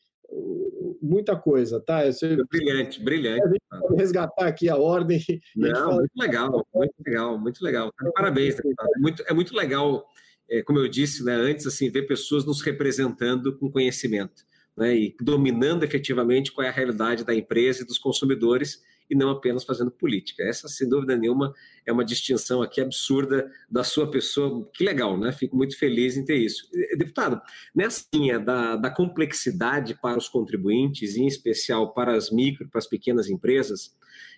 [1.02, 2.04] muita coisa, tá?
[2.06, 3.58] Eu, brilhante, brilhante.
[3.68, 5.20] Pode resgatar aqui a ordem.
[5.56, 7.92] Não, muito legal, muito legal, muito legal.
[8.14, 10.06] Parabéns, é muito, é muito legal,
[10.48, 14.44] é, como eu disse né, antes, assim, ver pessoas nos representando com conhecimento.
[14.80, 19.28] Né, e dominando efetivamente qual é a realidade da empresa e dos consumidores e não
[19.28, 20.42] apenas fazendo política.
[20.42, 21.52] Essa, sem dúvida nenhuma,
[21.84, 24.66] é uma distinção aqui absurda da sua pessoa.
[24.72, 25.32] Que legal, né?
[25.32, 26.66] Fico muito feliz em ter isso.
[26.96, 27.42] Deputado,
[27.74, 32.86] nessa linha da, da complexidade para os contribuintes, em especial para as micro, para as
[32.86, 33.94] pequenas empresas,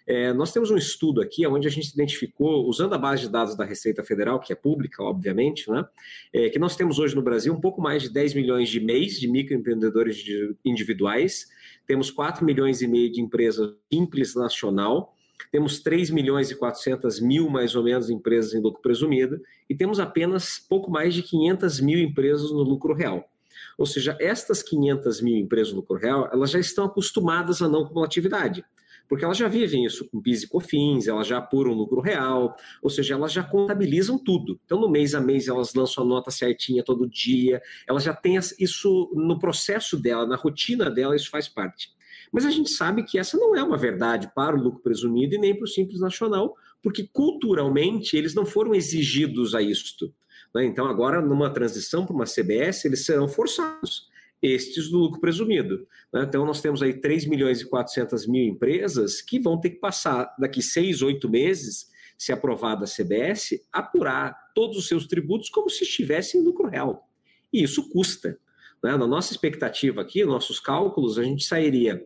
[0.07, 3.57] é, nós temos um estudo aqui onde a gente identificou, usando a base de dados
[3.57, 5.85] da Receita Federal, que é pública, obviamente, né,
[6.33, 9.21] é, que nós temos hoje no Brasil um pouco mais de 10 milhões de MEIs,
[9.21, 10.25] de microempreendedores
[10.65, 11.47] individuais,
[11.87, 15.15] temos 4 milhões e meio de empresas simples nacional,
[15.51, 19.99] temos 3 milhões e 400 mil, mais ou menos, empresas em lucro presumido, e temos
[19.99, 23.29] apenas pouco mais de 500 mil empresas no lucro real.
[23.77, 27.87] Ou seja, estas 500 mil empresas do lucro real, elas já estão acostumadas à não
[27.87, 28.65] cumulatividade
[29.13, 32.89] porque elas já vivem isso com PIS e COFINS, elas já apuram lucro real, ou
[32.89, 34.59] seja, elas já contabilizam tudo.
[34.65, 38.39] Então, no mês a mês, elas lançam a nota certinha todo dia, elas já têm
[38.59, 41.91] isso no processo dela, na rotina dela, isso faz parte.
[42.33, 45.39] Mas a gente sabe que essa não é uma verdade para o lucro presumido e
[45.39, 50.11] nem para o Simples Nacional, porque culturalmente eles não foram exigidos a isto.
[50.55, 50.65] Né?
[50.65, 54.11] Então, agora, numa transição para uma CBS, eles serão forçados
[54.43, 55.87] estes do lucro presumido.
[56.13, 56.25] Né?
[56.27, 60.35] Então, nós temos aí 3 milhões e 400 mil empresas que vão ter que passar
[60.39, 65.85] daqui seis, oito meses, se aprovada a CBS, apurar todos os seus tributos como se
[65.85, 67.09] estivessem em lucro real.
[67.53, 68.39] E isso custa.
[68.83, 68.97] Né?
[68.97, 72.05] Na nossa expectativa aqui, nossos cálculos, a gente sairia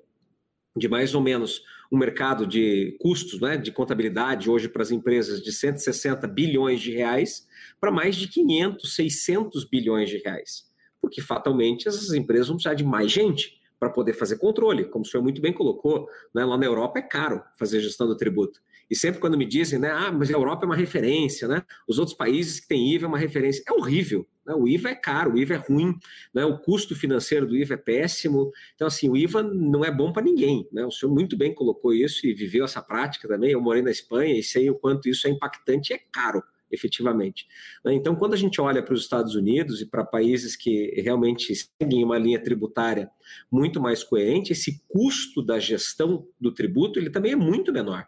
[0.76, 5.40] de mais ou menos um mercado de custos, né, de contabilidade hoje para as empresas
[5.40, 7.46] de 160 bilhões de reais
[7.80, 10.66] para mais de 500, 600 bilhões de reais
[11.06, 15.06] porque fatalmente essas empresas vão precisar de mais gente para poder fazer controle, como o
[15.06, 16.44] senhor muito bem colocou, né?
[16.44, 18.60] lá na Europa é caro fazer gestão do tributo.
[18.90, 21.62] E sempre quando me dizem, né, ah, mas a Europa é uma referência, né?
[21.88, 23.62] Os outros países que têm IVA é uma referência.
[23.68, 24.54] É horrível, né?
[24.54, 25.92] O IVA é caro, o IVA é ruim,
[26.32, 26.44] né?
[26.44, 28.52] O custo financeiro do IVA é péssimo.
[28.76, 30.86] Então, assim, o IVA não é bom para ninguém, né?
[30.86, 33.50] O senhor muito bem colocou isso e viveu essa prática também.
[33.50, 37.46] Eu morei na Espanha e sei o quanto isso é impactante e é caro efetivamente.
[37.84, 37.94] Né?
[37.94, 42.04] Então, quando a gente olha para os Estados Unidos e para países que realmente seguem
[42.04, 43.10] uma linha tributária
[43.50, 48.06] muito mais coerente, esse custo da gestão do tributo ele também é muito menor.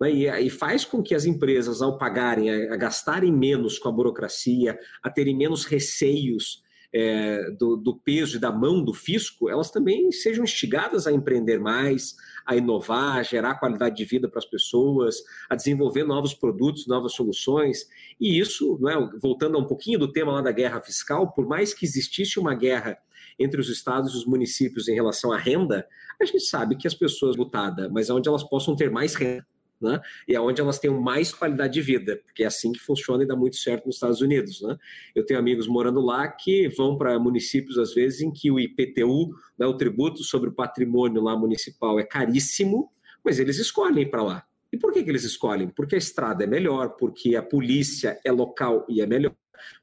[0.00, 0.10] Né?
[0.42, 5.10] E, faz com que as empresas, ao pagarem, a, gastarem menos com a burocracia, a
[5.10, 6.62] terem menos receios
[6.92, 11.58] é, do, do, peso e da mão do fisco, elas também sejam instigadas a empreender
[11.58, 15.16] mais, a inovar, a gerar qualidade de vida para as pessoas,
[15.48, 17.86] a desenvolver novos produtos, novas soluções.
[18.20, 21.72] E isso, né, voltando a um pouquinho do tema lá da guerra fiscal, por mais
[21.72, 22.98] que existisse uma guerra
[23.38, 25.86] entre os estados e os municípios em relação à renda,
[26.20, 29.46] a gente sabe que as pessoas lutadas, mas onde elas possam ter mais renda
[29.80, 30.00] né?
[30.28, 33.34] E é elas tenham mais qualidade de vida, porque é assim que funciona e dá
[33.34, 34.76] muito certo nos Estados Unidos, né?
[35.14, 39.30] Eu tenho amigos morando lá que vão para municípios às vezes em que o IPTU,
[39.58, 42.90] né, o tributo sobre o patrimônio lá municipal é caríssimo,
[43.24, 44.44] mas eles escolhem para lá.
[44.72, 45.68] E por que, que eles escolhem?
[45.68, 49.34] Porque a estrada é melhor, porque a polícia é local e é melhor,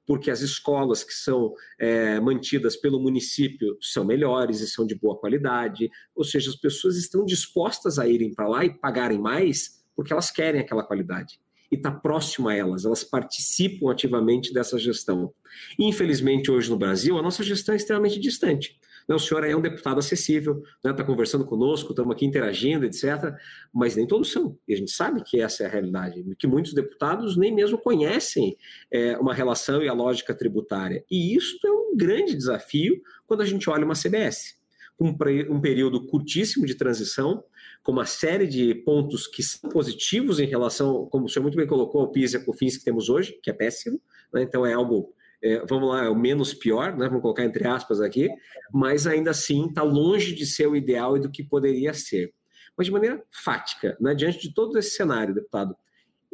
[0.06, 5.18] porque as escolas que são é, mantidas pelo município são melhores e são de boa
[5.18, 5.90] qualidade.
[6.16, 10.32] Ou seja, as pessoas estão dispostas a irem para lá e pagarem mais porque elas
[10.32, 15.34] querem aquela qualidade e está próximo a elas, elas participam ativamente dessa gestão.
[15.78, 18.80] Infelizmente, hoje no Brasil, a nossa gestão é extremamente distante.
[19.10, 21.04] O senhor é um deputado acessível, está né?
[21.04, 23.34] conversando conosco, estamos aqui interagindo, etc.
[23.74, 24.58] Mas nem todos são.
[24.68, 28.58] E a gente sabe que essa é a realidade, que muitos deputados nem mesmo conhecem
[28.92, 31.06] é, uma relação e a lógica tributária.
[31.10, 34.58] E isso é um grande desafio quando a gente olha uma CBS.
[35.00, 35.16] Um,
[35.50, 37.44] um período curtíssimo de transição,
[37.88, 41.66] com uma série de pontos que são positivos em relação, como o senhor muito bem
[41.66, 43.98] colocou, ao PIS e a COFINS que temos hoje, que é péssimo,
[44.34, 44.44] né?
[44.44, 47.08] então é algo, é, vamos lá, é o menos pior, né?
[47.08, 48.28] vamos colocar entre aspas aqui,
[48.74, 52.34] mas ainda assim está longe de ser o ideal e do que poderia ser.
[52.76, 54.14] Mas de maneira fática, né?
[54.14, 55.74] diante de todo esse cenário, deputado,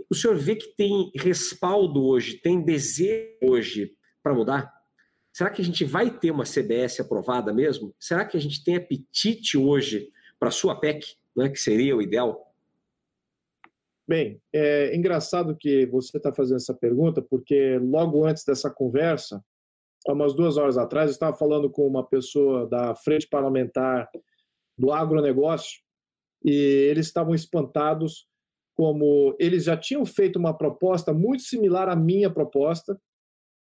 [0.10, 4.74] o senhor vê que tem respaldo hoje, tem desejo hoje para mudar?
[5.32, 7.94] Será que a gente vai ter uma CBS aprovada mesmo?
[8.00, 11.22] Será que a gente tem apetite hoje para a sua PEC?
[11.36, 12.54] Né, que seria o ideal?
[14.08, 19.44] Bem, é engraçado que você está fazendo essa pergunta, porque logo antes dessa conversa,
[20.08, 24.10] há umas duas horas atrás, eu estava falando com uma pessoa da frente parlamentar
[24.78, 25.82] do agronegócio
[26.44, 28.28] e eles estavam espantados
[28.76, 33.00] como eles já tinham feito uma proposta muito similar à minha proposta,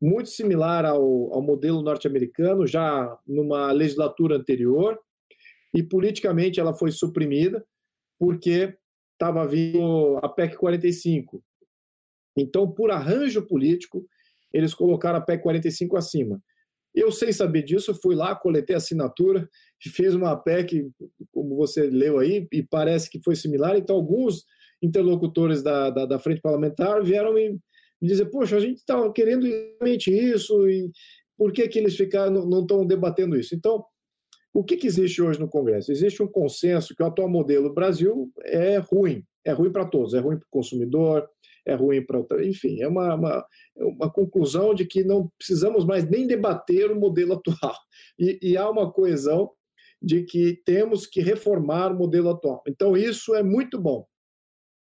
[0.00, 4.98] muito similar ao, ao modelo norte-americano, já numa legislatura anterior,
[5.74, 7.64] e politicamente ela foi suprimida
[8.18, 8.76] porque
[9.12, 11.42] estava vindo a PEC 45.
[12.37, 14.06] Então, por arranjo político,
[14.52, 16.42] eles colocaram a PEC 45 acima.
[16.94, 19.48] Eu, sem saber disso, fui lá, coletei assinatura,
[19.80, 20.90] fiz uma PEC,
[21.32, 23.76] como você leu aí, e parece que foi similar.
[23.76, 24.44] Então, alguns
[24.82, 29.12] interlocutores da, da, da frente parlamentar vieram me, me dizer: Poxa, a gente estava tá
[29.12, 30.90] querendo exatamente isso, e
[31.37, 33.54] por que, que eles ficaram, não estão debatendo isso?
[33.54, 33.85] Então,
[34.54, 35.90] o que, que existe hoje no Congresso?
[35.90, 40.18] Existe um consenso que o atual modelo Brasil é ruim, é ruim para todos, é
[40.18, 41.28] ruim para o consumidor,
[41.64, 42.22] é ruim para.
[42.44, 47.34] Enfim, é uma, uma, uma, conclusão de que não precisamos mais nem debater o modelo
[47.34, 47.76] atual.
[48.18, 49.50] E, e há uma coesão
[50.00, 52.62] de que temos que reformar o modelo atual.
[52.66, 54.04] Então, isso é muito bom.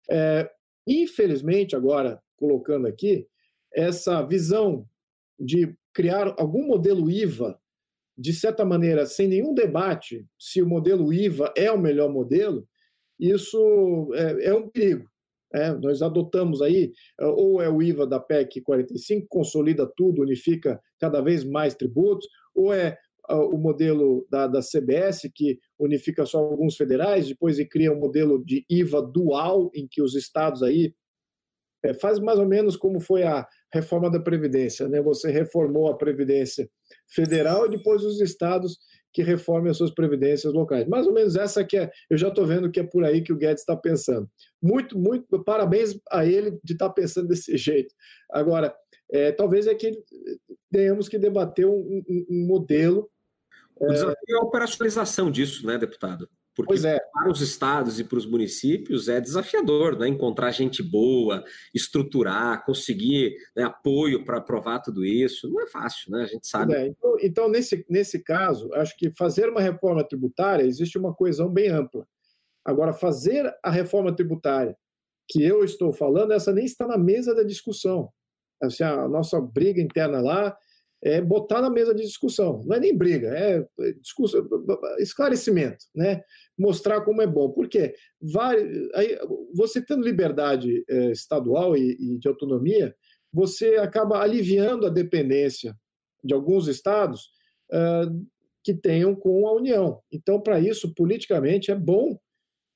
[0.09, 0.49] É,
[0.87, 3.27] infelizmente, agora, colocando aqui,
[3.73, 4.85] essa visão
[5.39, 7.59] de criar algum modelo IVA
[8.17, 12.67] de certa maneira, sem nenhum debate se o modelo IVA é o melhor modelo,
[13.19, 15.07] isso é, é um perigo.
[15.53, 21.21] É, nós adotamos aí, ou é o IVA da PEC 45, consolida tudo, unifica cada
[21.21, 22.97] vez mais tributos, ou é
[23.29, 28.43] o modelo da, da CBS, que unifica só alguns federais, depois e cria um modelo
[28.43, 30.93] de IVA dual, em que os estados aí
[31.83, 35.01] é, faz mais ou menos como foi a reforma da Previdência, né?
[35.01, 36.69] Você reformou a Previdência
[37.07, 38.77] Federal e depois os estados
[39.11, 40.87] que reformem as suas previdências locais.
[40.87, 43.33] Mais ou menos essa que é, eu já estou vendo que é por aí que
[43.33, 44.29] o Guedes está pensando.
[44.61, 47.93] Muito, muito, parabéns a ele de estar tá pensando desse jeito.
[48.31, 48.75] Agora,
[49.11, 49.91] é, talvez é que
[50.71, 53.09] tenhamos que debater um, um, um modelo.
[53.75, 56.29] O desafio é a operacionalização disso, né, deputado?
[56.55, 56.99] Porque é.
[57.11, 60.07] para os estados e para os municípios é desafiador, né?
[60.07, 65.49] Encontrar gente boa, estruturar, conseguir né, apoio para aprovar tudo isso.
[65.49, 66.23] Não é fácil, né?
[66.23, 66.73] A gente sabe.
[66.75, 66.87] É.
[66.87, 71.69] Então, então, nesse, nesse caso, acho que fazer uma reforma tributária existe uma coesão bem
[71.69, 72.05] ampla.
[72.63, 74.77] Agora, fazer a reforma tributária
[75.27, 78.09] que eu estou falando, essa nem está na mesa da discussão.
[78.61, 80.55] Assim, a nossa briga interna lá
[81.03, 82.63] é botar na mesa de discussão.
[82.65, 83.65] Não é nem briga, é
[84.01, 84.47] discussão,
[84.99, 86.23] esclarecimento, né?
[86.57, 87.49] Mostrar como é bom.
[87.49, 87.93] Por quê?
[88.21, 88.55] Vai,
[88.95, 89.19] aí,
[89.53, 92.95] você tendo liberdade é, estadual e, e, de autonomia,
[93.31, 95.75] você acaba aliviando a dependência
[96.23, 97.31] de alguns estados
[97.71, 98.25] uh,
[98.63, 99.99] que tenham com a União.
[100.09, 102.17] Então, para isso, politicamente, é bom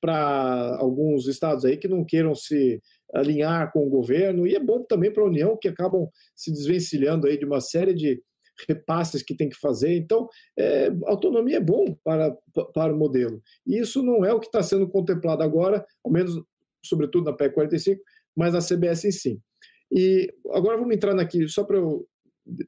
[0.00, 2.82] para alguns estados aí que não queiram se
[3.14, 7.26] alinhar com o governo, e é bom também para a União, que acabam se desvencilhando
[7.26, 8.20] aí de uma série de
[8.68, 9.96] repasses que tem que fazer.
[9.96, 12.36] Então, é, autonomia é bom para,
[12.74, 13.40] para o modelo.
[13.66, 16.34] E isso não é o que está sendo contemplado agora, ao menos,
[16.84, 18.02] sobretudo na PEC 45,
[18.36, 19.40] mas na CBS em si.
[19.90, 22.06] E agora vamos entrar aqui, só para eu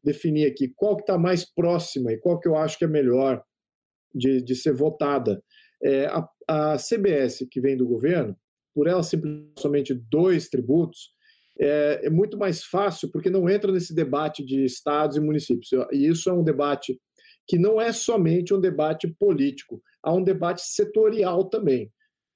[0.04, 3.42] definir aqui, qual que está mais próxima e qual que eu acho que é melhor
[4.14, 5.42] de, de ser votada.
[5.82, 8.36] É, a, a CBS, que vem do governo,
[8.74, 11.10] por ela simplesmente somente dois tributos,
[11.58, 15.68] é, é, muito mais fácil, porque não entra nesse debate de estados e municípios.
[15.92, 16.98] E isso é um debate
[17.46, 21.90] que não é somente um debate político, há um debate setorial também,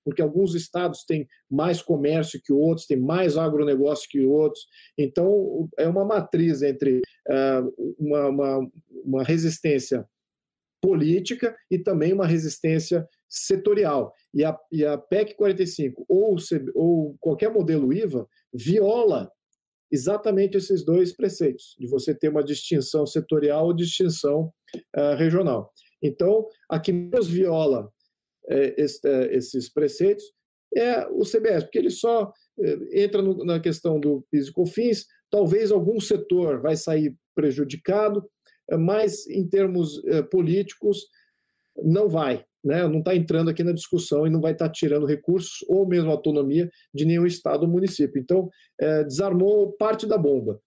[0.04, 4.66] porque alguns estados têm mais comércio que outros, têm mais agronegócio que outros.
[4.98, 8.70] Então, é uma matriz entre uh, uma, uma,
[9.04, 10.06] uma resistência
[10.82, 14.14] política e também uma resistência setorial.
[14.32, 16.36] E a, e a PEC 45 ou,
[16.74, 19.30] ou qualquer modelo IVA viola
[19.90, 24.52] exatamente esses dois preceitos, de você ter uma distinção setorial ou distinção
[24.96, 25.72] uh, regional.
[26.02, 27.88] Então, a que menos viola
[28.76, 30.24] esse, uh, esses preceitos
[30.76, 35.06] é o CBS, porque ele só eh, entra no, na questão do PIS e COFINS,
[35.30, 38.28] talvez algum setor vai sair prejudicado,
[38.80, 41.06] mas em termos políticos
[41.76, 45.06] não vai né, não está entrando aqui na discussão e não vai estar tá tirando
[45.06, 48.20] recursos ou mesmo autonomia de nenhum estado ou município.
[48.20, 48.48] Então,
[48.80, 50.60] é, desarmou parte da bomba.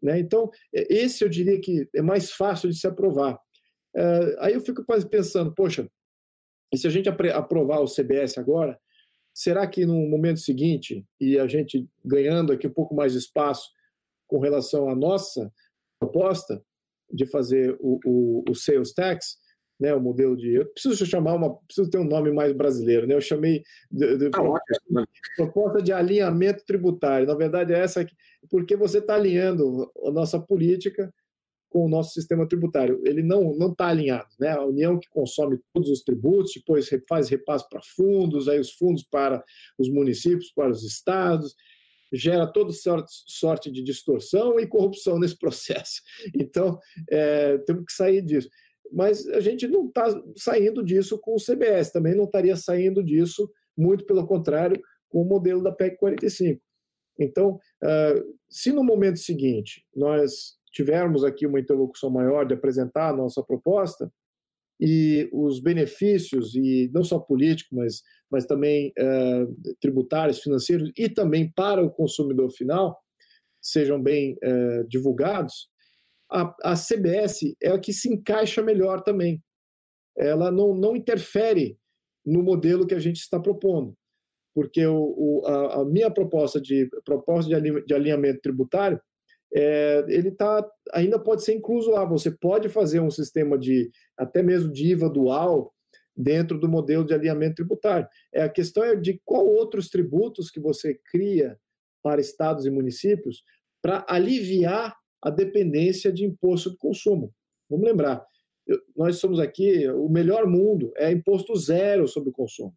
[0.00, 0.20] Né?
[0.20, 3.38] Então, é, esse eu diria que é mais fácil de se aprovar.
[3.96, 5.88] É, aí eu fico pensando, poxa,
[6.72, 8.78] e se a gente aprovar o CBS agora,
[9.32, 13.68] será que no momento seguinte, e a gente ganhando aqui um pouco mais de espaço
[14.28, 15.52] com relação à nossa
[15.98, 16.62] proposta
[17.10, 19.36] de fazer o, o, o sales tax,
[19.84, 20.54] né, o modelo de.
[20.54, 21.56] Eu preciso chamar uma.
[21.66, 23.14] Preciso ter um nome mais brasileiro, né?
[23.14, 25.04] Eu chamei de, de, ah,
[25.36, 27.26] proposta de alinhamento tributário.
[27.26, 28.14] Na verdade, é essa aqui,
[28.50, 31.12] porque você está alinhando a nossa política
[31.68, 32.98] com o nosso sistema tributário.
[33.04, 34.52] Ele não não está alinhado, né?
[34.52, 39.02] A União que consome todos os tributos, depois faz repasse para fundos, aí os fundos
[39.02, 39.44] para
[39.78, 41.54] os municípios, para os estados
[42.12, 46.00] gera toda sorte, sorte de distorção e corrupção nesse processo.
[46.32, 46.78] Então,
[47.10, 48.48] é, temos que sair disso
[48.92, 53.50] mas a gente não está saindo disso com o CBS, também não estaria saindo disso,
[53.76, 56.60] muito pelo contrário, com o modelo da PEC 45.
[57.18, 58.14] Então, ah,
[58.48, 64.10] se no momento seguinte nós tivermos aqui uma interlocução maior de apresentar a nossa proposta,
[64.80, 71.50] e os benefícios, e não só políticos, mas, mas também uh, tributários, financeiros, e também
[71.52, 72.98] para o consumidor final,
[73.62, 75.68] sejam bem uh, divulgados,
[76.34, 79.40] a, a CBS é a que se encaixa melhor também.
[80.18, 81.78] Ela não, não interfere
[82.26, 83.94] no modelo que a gente está propondo,
[84.54, 89.00] porque o, o, a, a, minha proposta de proposta de, de alinhamento tributário
[89.54, 92.04] é, ele tá, ainda pode ser incluso lá.
[92.04, 95.72] Você pode fazer um sistema de até mesmo de IVA dual
[96.16, 98.08] dentro do modelo de alinhamento tributário.
[98.32, 101.56] É a questão é de qual outros tributos que você cria
[102.02, 103.42] para estados e municípios
[103.80, 107.32] para aliviar a dependência de imposto de consumo.
[107.68, 108.24] Vamos lembrar,
[108.94, 112.74] nós somos aqui, o melhor mundo é imposto zero sobre o consumo.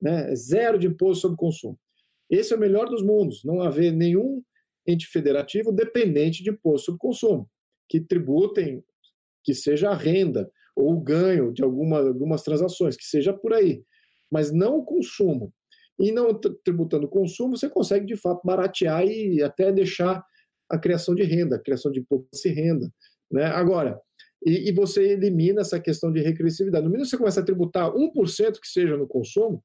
[0.00, 0.32] Né?
[0.36, 1.78] Zero de imposto sobre o consumo.
[2.30, 4.40] Esse é o melhor dos mundos, não haver nenhum
[4.86, 7.50] ente federativo dependente de imposto sobre consumo,
[7.88, 8.84] que tributem,
[9.42, 13.82] que seja a renda ou o ganho de alguma, algumas transações, que seja por aí,
[14.30, 15.52] mas não o consumo.
[15.98, 20.24] E não tributando o consumo, você consegue de fato baratear e até deixar
[20.74, 22.90] a criação de renda, a criação de imposto de renda.
[23.30, 23.44] Né?
[23.44, 24.00] Agora,
[24.44, 26.84] e, e, você elimina essa questão de regressividade.
[26.84, 29.64] No mínimo você começa a tributar 1% que seja no consumo,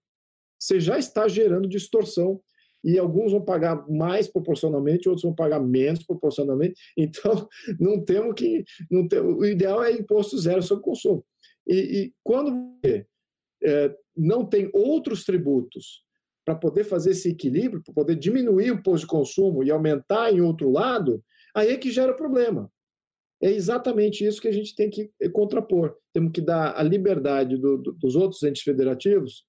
[0.58, 2.42] você já está gerando distorção
[2.84, 6.76] e alguns vão pagar mais proporcionalmente, outros vão pagar menos proporcionalmente.
[6.98, 7.48] Então,
[7.80, 8.64] não temos que.
[8.90, 11.26] Não tem, o ideal é imposto zero sobre consumo.
[11.68, 12.52] E, e quando
[12.82, 13.06] você
[13.64, 16.04] é, não tem outros tributos
[16.50, 20.42] para poder fazer esse equilíbrio, para poder diminuir o imposto de consumo e aumentar em
[20.42, 21.24] outro lado,
[21.54, 22.72] aí é que gera problema.
[23.42, 25.96] É exatamente isso que a gente tem que contrapor.
[26.12, 29.46] Temos que dar a liberdade do, do, dos outros entes federativos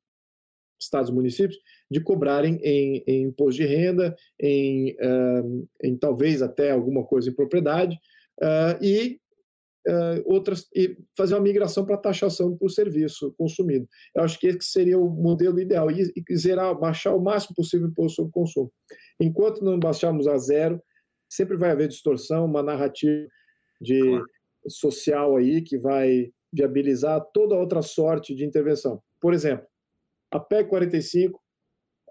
[0.78, 1.58] estados e municípios,
[1.90, 7.34] de cobrarem em, em imposto de renda, em, uh, em, talvez até alguma coisa em
[7.34, 7.96] propriedade,
[8.40, 9.20] uh, e
[9.88, 13.86] uh, outras e fazer uma migração para taxação por serviço consumido.
[14.14, 17.86] Eu acho que esse seria o modelo ideal, e, e zerar, baixar o máximo possível
[17.86, 18.72] o imposto sobre consumo.
[19.20, 20.80] Enquanto não baixarmos a zero,
[21.28, 23.26] sempre vai haver distorção, uma narrativa
[23.80, 24.26] de claro.
[24.68, 29.00] social aí que vai viabilizar toda outra sorte de intervenção.
[29.20, 29.66] Por exemplo,
[30.32, 31.40] a PEC 45,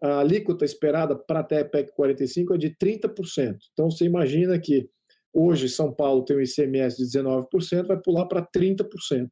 [0.01, 3.57] a alíquota esperada para até a PEC 45 é de 30%.
[3.73, 4.89] Então, você imagina que
[5.33, 9.29] hoje São Paulo tem um ICMS de 19%, vai pular para 30%.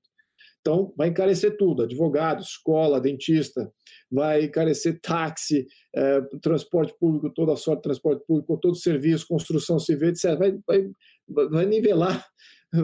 [0.60, 3.72] Então, vai encarecer tudo: advogado, escola, dentista,
[4.12, 9.80] vai encarecer táxi, é, transporte público, toda a sorte de transporte público, todo serviço, construção
[9.80, 10.38] civil, etc.
[10.38, 10.89] Vai, vai,
[11.50, 12.26] vai nivelar,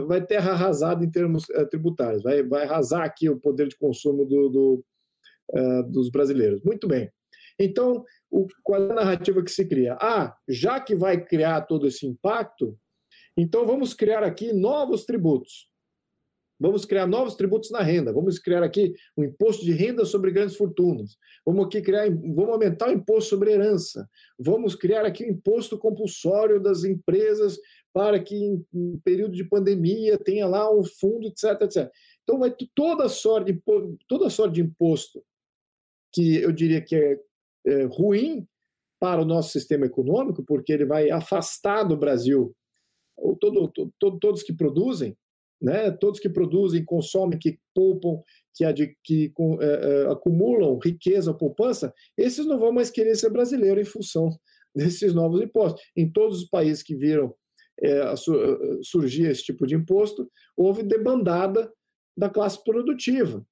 [0.08, 4.26] vai terra arrasada em termos é, tributários, vai, vai arrasar aqui o poder de consumo
[4.26, 4.86] do, do,
[5.52, 6.62] uh, dos brasileiros.
[6.64, 7.12] Muito bem.
[7.60, 9.98] Então, o, qual é a narrativa que se cria?
[10.02, 12.78] Ah, já que vai criar todo esse impacto,
[13.38, 15.68] então vamos criar aqui novos tributos.
[16.60, 18.14] Vamos criar novos tributos na renda.
[18.14, 21.18] Vamos criar aqui um imposto de renda sobre grandes fortunas.
[21.46, 24.08] Vamos aqui criar, vamos aumentar o imposto sobre herança.
[24.40, 27.60] Vamos criar aqui o imposto compulsório das empresas
[27.92, 31.92] para que em, em período de pandemia tenha lá um fundo, etc, etc.
[32.24, 33.62] Então vai toda sorte,
[34.08, 35.24] toda sorte de imposto
[36.14, 37.20] que eu diria que é,
[37.66, 38.48] é ruim
[39.00, 42.56] para o nosso sistema econômico, porque ele vai afastar do Brasil
[43.40, 45.18] todo, todo, todos que produzem,
[45.62, 45.92] né?
[45.92, 48.22] todos que produzem, consomem, que poupam,
[48.54, 53.80] que, ad, que é, é, acumulam riqueza, poupança, esses não vão mais querer ser brasileiro
[53.80, 54.30] em função
[54.76, 55.82] desses novos impostos.
[55.96, 57.34] Em todos os países que viram
[57.82, 58.14] é,
[58.82, 61.72] surgir esse tipo de imposto, houve debandada
[62.16, 63.46] da classe produtiva.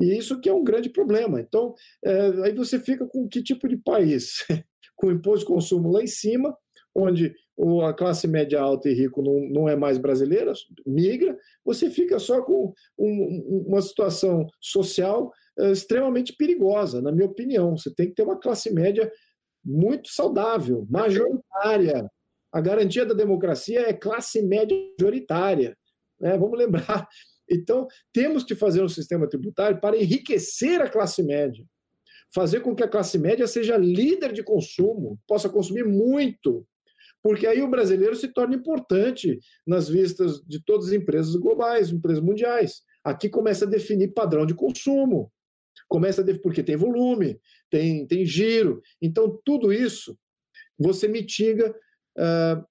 [0.00, 1.40] E isso que é um grande problema.
[1.40, 4.44] Então, é, aí você fica com que tipo de país?
[4.96, 6.56] com imposto de consumo lá em cima,
[6.94, 7.34] onde
[7.84, 10.52] a classe média alta e rico não, não é mais brasileira,
[10.86, 17.76] migra, você fica só com um, uma situação social é, extremamente perigosa, na minha opinião.
[17.76, 19.10] Você tem que ter uma classe média
[19.64, 22.10] muito saudável, majoritária.
[22.52, 25.76] A garantia da democracia é classe média majoritária.
[26.18, 26.36] Né?
[26.38, 27.06] Vamos lembrar
[27.50, 31.64] então, temos que fazer um sistema tributário para enriquecer a classe média,
[32.32, 36.64] fazer com que a classe média seja líder de consumo, possa consumir muito,
[37.22, 42.22] porque aí o brasileiro se torna importante nas vistas de todas as empresas globais, empresas
[42.22, 42.82] mundiais.
[43.04, 45.30] Aqui começa a definir padrão de consumo,
[45.88, 47.38] começa a definir, porque tem volume,
[47.70, 48.80] tem, tem giro.
[49.00, 50.16] Então, tudo isso
[50.78, 51.74] você mitiga
[52.18, 52.64] uh,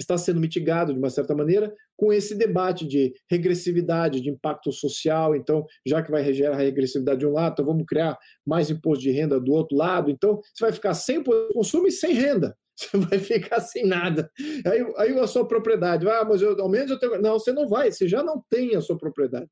[0.00, 5.36] está sendo mitigado de uma certa maneira com esse debate de regressividade, de impacto social.
[5.36, 9.10] Então, já que vai gerar regressividade de um lado, então vamos criar mais imposto de
[9.10, 10.10] renda do outro lado.
[10.10, 11.22] Então, você vai ficar sem
[11.52, 12.56] consumo e sem renda.
[12.90, 14.30] Você vai ficar sem nada.
[14.66, 17.20] Aí, aí a sua propriedade, ah, mas eu, ao menos eu tenho.
[17.20, 19.48] Não, você não vai, você já não tem a sua propriedade.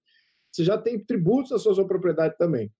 [0.50, 2.72] Você já tem tributos à sua, sua propriedade também.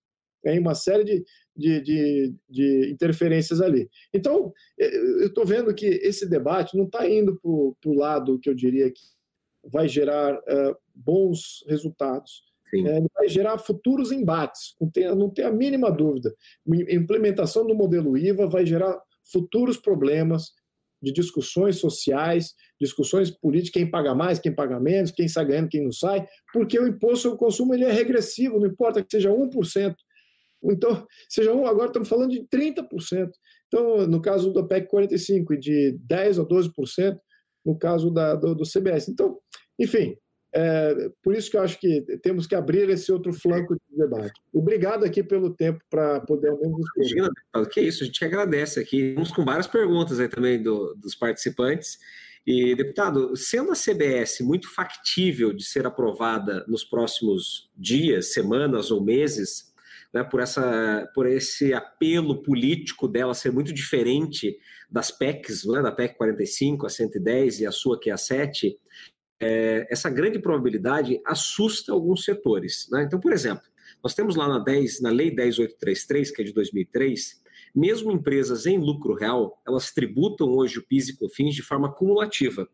[0.42, 1.24] Tem uma série de,
[1.54, 3.88] de, de, de interferências ali.
[4.12, 8.54] Então, eu estou vendo que esse debate não está indo para o lado que eu
[8.54, 9.02] diria que
[9.64, 12.48] vai gerar uh, bons resultados.
[12.72, 16.32] É, vai gerar futuros embates, não tem, não tem a mínima dúvida.
[16.68, 18.96] A implementação do modelo IVA vai gerar
[19.30, 20.52] futuros problemas
[21.02, 25.82] de discussões sociais, discussões políticas, quem paga mais, quem paga menos, quem sai ganhando, quem
[25.82, 29.30] não sai, porque o imposto sobre o consumo ele é regressivo, não importa que seja
[29.30, 29.94] 1%,
[30.62, 33.30] então, seja um, agora estamos falando de 30%.
[33.66, 37.18] Então, no caso da PEC 45, e de 10% a 12%
[37.64, 39.08] no caso da, do, do CBS.
[39.08, 39.38] Então,
[39.78, 40.16] enfim,
[40.52, 44.32] é, por isso que eu acho que temos que abrir esse outro flanco de debate.
[44.52, 46.58] Obrigado aqui pelo tempo para poder ao
[46.96, 47.30] Imagina,
[47.70, 49.14] que isso, a gente agradece aqui.
[49.14, 51.98] Vamos com várias perguntas aí também do, dos participantes.
[52.46, 59.04] E, deputado, sendo a CBS muito factível de ser aprovada nos próximos dias, semanas ou
[59.04, 59.70] meses,
[60.12, 64.58] né, por, essa, por esse apelo político dela ser muito diferente
[64.90, 68.76] das PECs, né, da PEC 45, a 110 e a sua que é a 7,
[69.40, 72.88] é, essa grande probabilidade assusta alguns setores.
[72.90, 73.04] Né?
[73.04, 73.64] Então, por exemplo,
[74.02, 77.40] nós temos lá na, 10, na Lei 10833, que é de 2003,
[77.74, 82.68] mesmo empresas em lucro real, elas tributam hoje o PIS e COFINS de forma cumulativa.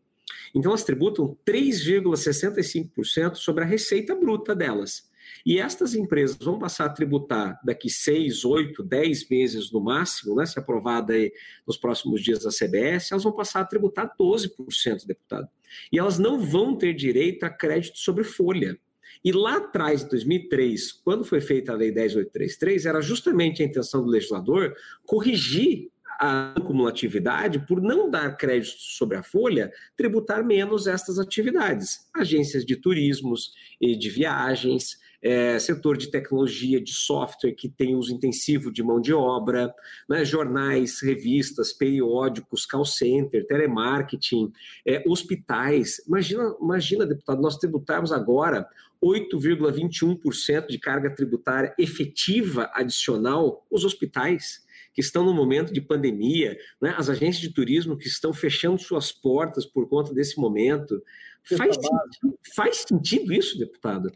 [0.53, 5.07] Então, elas tributam 3,65% sobre a receita bruta delas.
[5.45, 10.45] E estas empresas vão passar a tributar daqui seis, oito, dez meses no máximo, né,
[10.45, 11.31] se aprovada aí
[11.65, 15.47] nos próximos dias da CBS, elas vão passar a tributar 12%, deputado.
[15.91, 18.77] E elas não vão ter direito a crédito sobre folha.
[19.23, 24.03] E lá atrás, em 2003, quando foi feita a Lei 10833, era justamente a intenção
[24.03, 24.75] do legislador
[25.05, 32.07] corrigir a cumulatividade por não dar crédito sobre a folha, tributar menos estas atividades.
[32.13, 38.13] Agências de turismos e de viagens, é, setor de tecnologia, de software, que tem uso
[38.13, 39.73] intensivo de mão de obra,
[40.07, 44.51] né, jornais, revistas, periódicos, call center, telemarketing,
[44.85, 46.01] é, hospitais.
[46.07, 48.67] Imagina, imagina, deputado, nós tributarmos agora
[49.03, 56.95] 8,21% de carga tributária efetiva adicional os hospitais que estão no momento de pandemia, né?
[56.97, 61.03] as agências de turismo que estão fechando suas portas por conta desse momento.
[61.43, 64.11] Faz, sentido, faz sentido isso, deputado?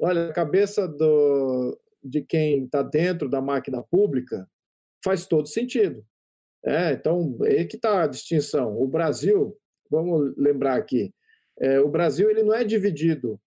[0.00, 4.48] Olha, a cabeça do, de quem está dentro da máquina pública
[5.02, 6.04] faz todo sentido.
[6.64, 8.80] É, então, é que está a distinção.
[8.80, 9.56] O Brasil,
[9.90, 11.12] vamos lembrar aqui,
[11.60, 13.40] é, o Brasil ele não é dividido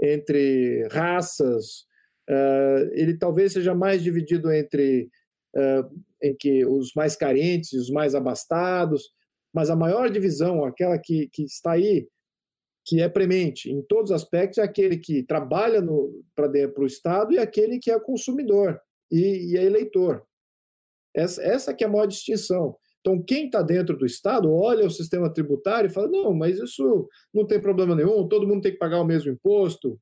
[0.00, 1.86] entre raças,
[2.30, 5.10] uh, ele talvez seja mais dividido entre
[5.56, 9.10] uh, em que os mais carentes os mais abastados,
[9.52, 12.08] mas a maior divisão, aquela que, que está aí
[12.88, 15.84] que é premente em todos os aspectos é aquele que trabalha
[16.34, 18.80] para o Estado e aquele que é consumidor
[19.12, 20.24] e, e é eleitor.
[21.14, 22.76] Essa, essa que é a maior distinção.
[23.00, 27.06] Então, quem está dentro do Estado olha o sistema tributário e fala: não, mas isso
[27.32, 30.00] não tem problema nenhum, todo mundo tem que pagar o mesmo imposto,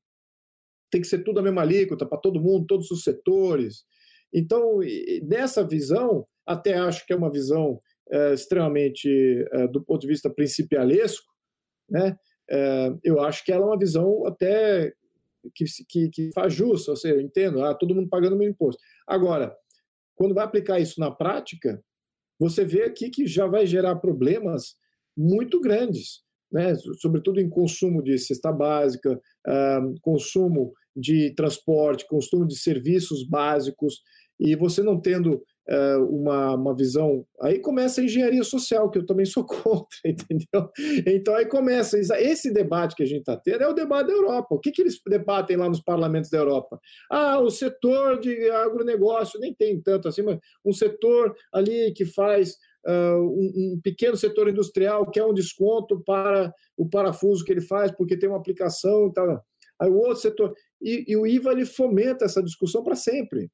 [0.90, 3.84] tem que ser tudo a mesma alíquota para todo mundo, todos os setores.
[4.32, 4.78] Então,
[5.24, 7.80] nessa visão, até acho que é uma visão
[8.10, 9.08] é, extremamente,
[9.52, 11.26] é, do ponto de vista principialesco,
[11.90, 12.16] né?
[12.50, 14.92] É, eu acho que ela é uma visão até
[15.54, 18.52] que, que, que faz justo, ou seja, eu entendo, ah, todo mundo pagando o mesmo
[18.52, 18.80] imposto.
[19.06, 19.54] Agora,
[20.14, 21.82] quando vai aplicar isso na prática,
[22.38, 24.76] você vê aqui que já vai gerar problemas
[25.16, 26.74] muito grandes, né?
[27.00, 34.02] sobretudo em consumo de cesta básica, uh, consumo de transporte, consumo de serviços básicos,
[34.38, 35.42] e você não tendo
[36.08, 37.26] uma, uma visão.
[37.40, 40.70] Aí começa a engenharia social, que eu também sou contra, entendeu?
[41.06, 41.98] Então aí começa.
[41.98, 44.54] Esse debate que a gente está tendo é o debate da Europa.
[44.54, 46.80] O que, que eles debatem lá nos parlamentos da Europa?
[47.10, 52.54] Ah, o setor de agronegócio, nem tem tanto assim, mas um setor ali que faz.
[52.88, 57.90] Uh, um, um, pequeno setor industrial quer um desconto para o parafuso que ele faz,
[57.90, 59.44] porque tem uma aplicação e tal.
[59.80, 60.54] Aí o outro setor.
[60.80, 63.50] E, e o IVA ele fomenta essa discussão para sempre.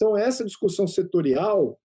[0.00, 1.78] Então, essa discussão setorial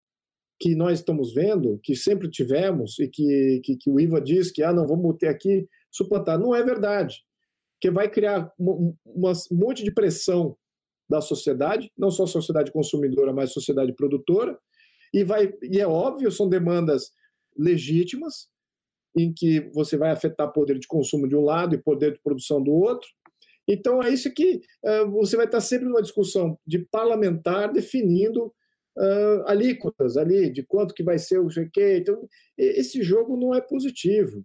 [0.61, 4.62] que nós estamos vendo, que sempre tivemos, e que, que, que o IVA diz que
[4.62, 7.25] ah, não, vamos ter aqui suplantar, não é verdade.
[7.81, 10.57] Que vai criar um, um monte de pressão
[11.11, 14.57] da sociedade, não só a sociedade consumidora, mas a sociedade produtora,
[15.12, 17.11] e, vai, e é óbvio, são demandas
[17.59, 18.49] legítimas,
[19.17, 22.62] em que você vai afetar poder de consumo de um lado e poder de produção
[22.62, 23.09] do outro,
[23.69, 29.43] então, é isso que uh, você vai estar sempre numa discussão de parlamentar definindo uh,
[29.47, 31.99] alíquotas ali, de quanto que vai ser o GQ.
[31.99, 34.45] Então, esse jogo não é positivo.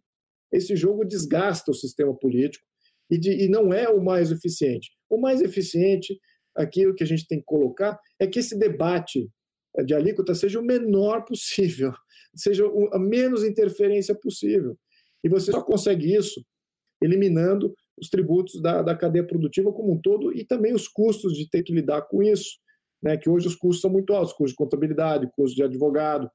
[0.51, 2.65] Esse jogo desgasta o sistema político
[3.09, 4.91] e, de, e não é o mais eficiente.
[5.09, 6.17] O mais eficiente,
[6.55, 9.29] aqui o que a gente tem que colocar, é que esse debate
[9.85, 11.91] de alíquota seja o menor possível,
[12.35, 14.77] seja a menos interferência possível.
[15.23, 16.43] E você só consegue isso
[17.01, 21.49] eliminando os tributos da, da cadeia produtiva como um todo e também os custos de
[21.49, 22.57] ter que lidar com isso,
[23.01, 26.29] né, que hoje os custos são muito altos, custos de contabilidade, custos de advogado.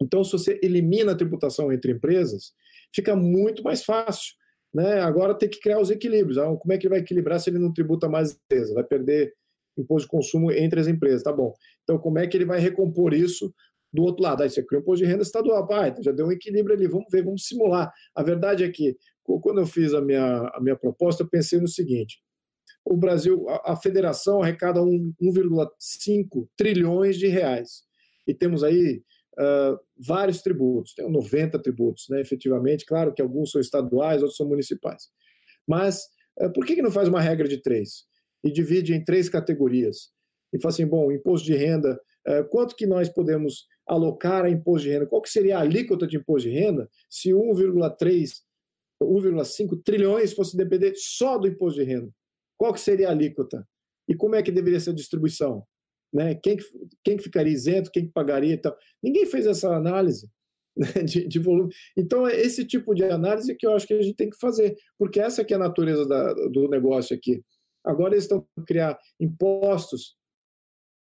[0.00, 2.52] Então, se você elimina a tributação entre empresas,
[2.94, 4.34] fica muito mais fácil.
[4.74, 5.00] Né?
[5.00, 6.36] Agora tem que criar os equilíbrios.
[6.36, 8.74] Ah, como é que ele vai equilibrar se ele não tributa mais empresa?
[8.74, 9.32] Vai perder
[9.78, 11.54] imposto de consumo entre as empresas, tá bom.
[11.82, 13.54] Então, como é que ele vai recompor isso
[13.92, 14.42] do outro lado?
[14.42, 17.06] Aí você cria um imposto de renda estadual, pai, já deu um equilíbrio ali, vamos
[17.10, 17.92] ver, vamos simular.
[18.14, 21.68] A verdade é que quando eu fiz a minha, a minha proposta, eu pensei no
[21.68, 22.18] seguinte:
[22.84, 27.82] o Brasil, a, a federação arrecada 1,5 trilhões de reais.
[28.26, 29.02] E temos aí
[29.38, 32.84] uh, vários tributos, tem 90 tributos, né, efetivamente.
[32.84, 35.08] Claro que alguns são estaduais, outros são municipais.
[35.66, 36.02] Mas
[36.40, 38.04] uh, por que, que não faz uma regra de três?
[38.42, 40.10] E divide em três categorias?
[40.52, 41.98] E fala assim: bom, imposto de renda,
[42.28, 45.06] uh, quanto que nós podemos alocar a imposto de renda?
[45.06, 48.30] Qual que seria a alíquota de imposto de renda se 1,3,
[49.04, 52.10] 1,5 trilhões fosse depender só do imposto de renda?
[52.56, 53.66] Qual que seria a alíquota?
[54.08, 55.64] E como é que deveria ser a distribuição?
[56.12, 56.34] Né?
[56.36, 56.56] Quem,
[57.02, 58.76] quem ficaria isento, quem pagaria e tal.
[59.02, 60.30] Ninguém fez essa análise
[60.76, 61.72] né, de, de, volume.
[61.96, 64.76] Então, é esse tipo de análise que eu acho que a gente tem que fazer,
[64.98, 67.42] porque essa que é a natureza da, do negócio aqui.
[67.84, 70.16] Agora eles estão criar impostos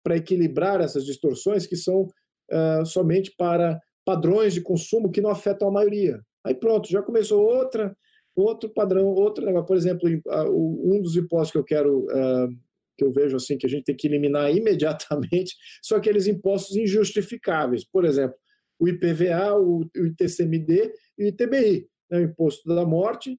[0.03, 5.69] para equilibrar essas distorções que são uh, somente para padrões de consumo que não afetam
[5.69, 6.21] a maioria.
[6.47, 7.97] Aí pronto, já começou outra
[8.37, 9.67] outro padrão, outro negócio.
[9.67, 12.49] Por exemplo, um dos impostos que eu quero, uh,
[12.97, 17.85] que eu vejo assim, que a gente tem que eliminar imediatamente, são aqueles impostos injustificáveis.
[17.85, 18.37] Por exemplo,
[18.79, 21.89] o IPVA, o, ITCMD e o ITBI.
[22.11, 22.19] Né?
[22.19, 23.39] O imposto da morte,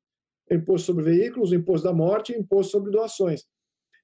[0.49, 3.45] o imposto sobre veículos, o imposto da morte e o imposto sobre doações.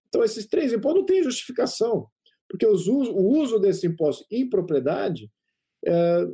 [0.08, 2.08] Então, esses três impostos não têm justificação,
[2.48, 5.28] porque o uso desse imposto em propriedade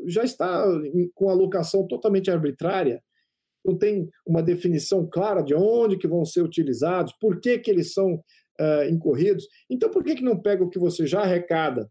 [0.06, 0.64] já está
[1.16, 3.02] com alocação totalmente arbitrária
[3.66, 7.93] não tem uma definição clara de onde que vão ser utilizados, por que, que eles
[7.93, 9.47] são uh, incorridos.
[9.70, 11.89] Então, por que, que não pega o que você já arrecada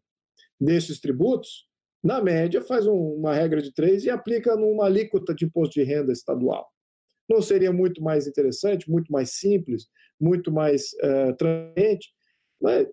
[0.60, 1.66] desses tributos,
[2.02, 5.82] na média, faz um, uma regra de três e aplica numa alíquota de imposto de
[5.82, 6.68] renda estadual?
[7.28, 9.86] Não seria muito mais interessante, muito mais simples,
[10.20, 12.12] muito mais uh, transparente?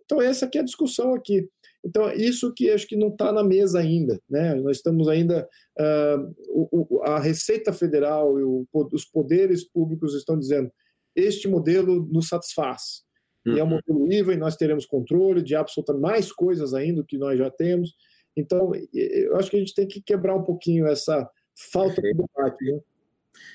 [0.06, 1.50] Então, essa aqui é a discussão aqui.
[1.86, 4.20] Então, isso que acho que não está na mesa ainda.
[4.28, 4.56] Né?
[4.56, 5.48] Nós estamos ainda.
[5.80, 10.72] Uh, a Receita Federal e o, os poderes públicos estão dizendo
[11.16, 13.04] este modelo nos satisfaz.
[13.46, 13.56] Uhum.
[13.56, 13.80] E é um uhum.
[13.88, 17.52] modelo IVA e nós teremos controle de absolutamente mais coisas ainda do que nós já
[17.52, 17.94] temos.
[18.36, 21.30] Então, eu acho que a gente tem que quebrar um pouquinho essa
[21.72, 22.66] falta de debate.
[22.66, 22.80] Né?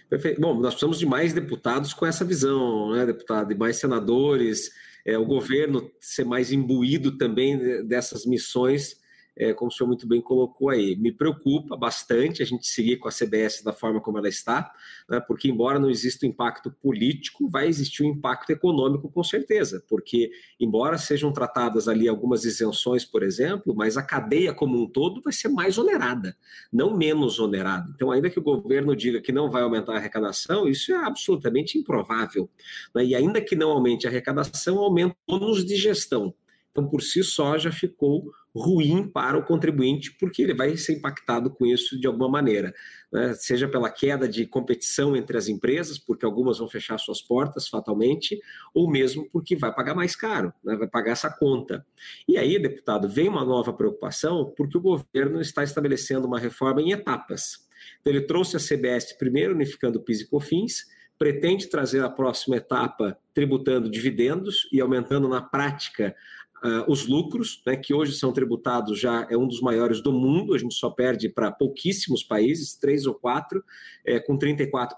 [0.09, 0.41] Perfeito.
[0.41, 3.49] Bom, nós precisamos de mais deputados com essa visão, né, deputado?
[3.49, 4.71] De mais senadores
[5.05, 9.01] é, o governo ser mais imbuído também dessas missões
[9.41, 10.95] é, como o senhor muito bem colocou aí.
[10.97, 14.71] Me preocupa bastante a gente seguir com a CBS da forma como ela está,
[15.09, 19.83] né, porque, embora não exista um impacto político, vai existir um impacto econômico com certeza,
[19.89, 20.31] porque,
[20.61, 25.33] embora sejam tratadas ali algumas isenções, por exemplo, mas a cadeia como um todo vai
[25.33, 26.37] ser mais onerada,
[26.71, 27.91] não menos onerada.
[27.95, 31.79] Então, ainda que o governo diga que não vai aumentar a arrecadação, isso é absolutamente
[31.79, 32.51] improvável.
[32.95, 36.35] Né, e ainda que não aumente a arrecadação, aumenta o ônus de gestão.
[36.71, 41.51] Então, por si só, já ficou ruim para o contribuinte, porque ele vai ser impactado
[41.51, 42.75] com isso de alguma maneira,
[43.13, 43.35] né?
[43.35, 48.39] seja pela queda de competição entre as empresas, porque algumas vão fechar suas portas fatalmente,
[48.75, 50.77] ou mesmo porque vai pagar mais caro, né?
[50.77, 51.87] vai pagar essa conta.
[52.27, 56.93] E aí, deputado, vem uma nova preocupação, porque o governo está estabelecendo uma reforma em
[56.93, 57.69] etapas.
[58.01, 60.87] Então, ele trouxe a CBS primeiro unificando PIS e COFINS,
[61.21, 66.17] pretende trazer a próxima etapa tributando dividendos e aumentando na prática
[66.63, 70.55] Uh, os lucros, né, que hoje são tributados, já é um dos maiores do mundo,
[70.55, 73.65] a gente só perde para pouquíssimos países, três ou quatro,
[74.05, 74.97] é, com 34%,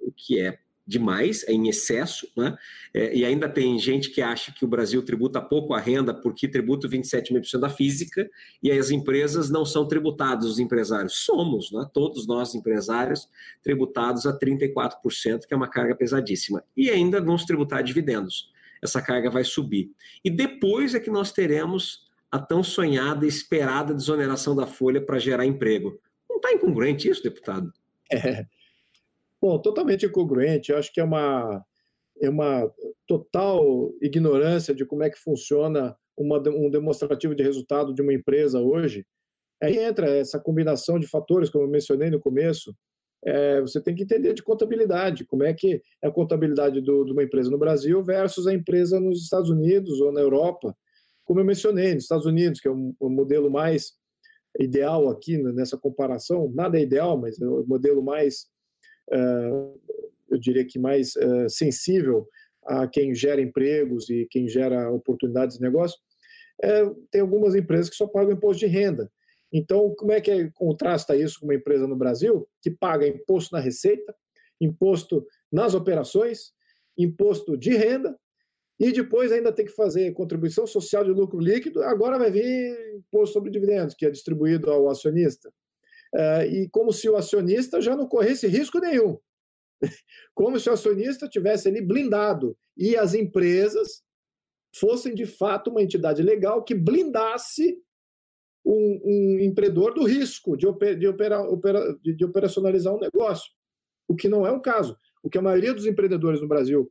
[0.00, 2.56] o que é demais, é em excesso, né?
[2.92, 6.48] É, e ainda tem gente que acha que o Brasil tributa pouco a renda porque
[6.48, 8.28] tributa 27,5% da física
[8.62, 11.24] e as empresas não são tributadas, os empresários.
[11.24, 11.86] Somos, né?
[11.92, 13.28] todos nós empresários,
[13.62, 16.62] tributados a 34%, que é uma carga pesadíssima.
[16.76, 18.51] E ainda vamos tributar dividendos
[18.82, 19.90] essa carga vai subir.
[20.24, 25.46] E depois é que nós teremos a tão sonhada esperada desoneração da folha para gerar
[25.46, 26.00] emprego.
[26.28, 27.72] Não está incongruente isso, deputado?
[28.10, 28.46] É.
[29.40, 30.72] Bom, totalmente incongruente.
[30.72, 31.64] Eu acho que é uma,
[32.20, 32.72] é uma
[33.06, 38.60] total ignorância de como é que funciona uma, um demonstrativo de resultado de uma empresa
[38.60, 39.06] hoje.
[39.62, 42.74] Aí entra essa combinação de fatores, como eu mencionei no começo,
[43.24, 47.12] é, você tem que entender de contabilidade, como é que é a contabilidade do, de
[47.12, 50.76] uma empresa no Brasil versus a empresa nos Estados Unidos ou na Europa.
[51.24, 53.92] Como eu mencionei, nos Estados Unidos, que é o, o modelo mais
[54.58, 58.46] ideal aqui né, nessa comparação, nada é ideal, mas é o modelo mais,
[59.12, 59.80] uh,
[60.30, 62.26] eu diria que mais uh, sensível
[62.64, 65.98] a quem gera empregos e quem gera oportunidades de negócio,
[66.62, 69.10] é, tem algumas empresas que só pagam imposto de renda.
[69.52, 73.60] Então, como é que contrasta isso com uma empresa no Brasil que paga imposto na
[73.60, 74.14] receita,
[74.60, 76.52] imposto nas operações,
[76.96, 78.16] imposto de renda
[78.80, 83.34] e depois ainda tem que fazer contribuição social de lucro líquido, agora vai vir imposto
[83.34, 85.52] sobre dividendos, que é distribuído ao acionista.
[86.14, 89.18] Uh, e como se o acionista já não corresse risco nenhum.
[90.34, 94.02] Como se o acionista tivesse ali blindado e as empresas
[94.74, 97.78] fossem de fato uma entidade legal que blindasse
[98.64, 101.42] um, um empreendedor do risco de, oper, de, opera,
[102.02, 103.50] de, operacionalizar um negócio,
[104.08, 104.96] o que não é o caso.
[105.22, 106.90] O que a maioria dos empreendedores no Brasil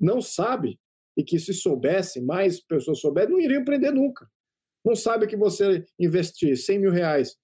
[0.00, 0.78] não sabe
[1.16, 4.28] e que se soubesse, mais pessoas souberem, não iriam empreender nunca.
[4.84, 7.36] Não sabe que você investir 100 mil reais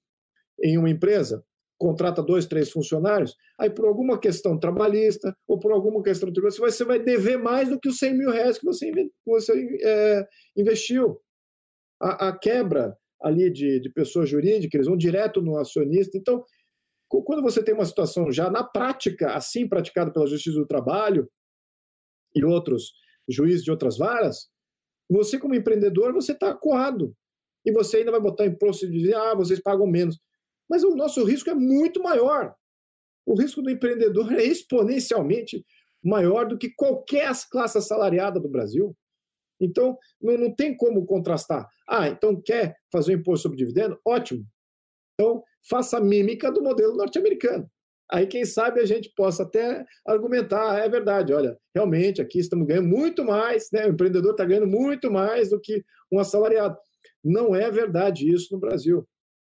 [0.63, 1.45] em uma empresa,
[1.79, 6.85] contrata dois, três funcionários, aí por alguma questão trabalhista ou por alguma questão tributária, você
[6.85, 8.91] vai dever mais do que os 100 mil reais que você,
[9.25, 10.27] você é,
[10.57, 11.21] investiu.
[12.01, 16.17] A, a, quebra ali de, de pessoas jurídicas, eles vão direto no acionista.
[16.17, 16.45] Então,
[17.09, 21.29] quando você tem uma situação já na prática, assim praticada pela Justiça do Trabalho
[22.35, 22.93] e outros
[23.29, 24.49] juízes de outras varas,
[25.11, 27.15] você como empreendedor, você está coado.
[27.65, 30.19] E você ainda vai botar imposto e dizer, ah, vocês pagam menos.
[30.69, 32.55] Mas o nosso risco é muito maior.
[33.27, 35.65] O risco do empreendedor é exponencialmente
[36.03, 38.97] maior do que qualquer classe assalariada do Brasil.
[39.61, 41.69] Então, não, não tem como contrastar.
[41.89, 43.99] Ah, então quer fazer um imposto sobre dividendo?
[44.07, 44.45] Ótimo.
[45.15, 47.69] Então, faça a mímica do modelo norte-americano.
[48.11, 52.67] Aí, quem sabe, a gente possa até argumentar, ah, é verdade, olha, realmente aqui estamos
[52.67, 53.87] ganhando muito mais, né?
[53.87, 56.77] o empreendedor está ganhando muito mais do que um assalariado.
[57.23, 59.07] Não é verdade isso no Brasil.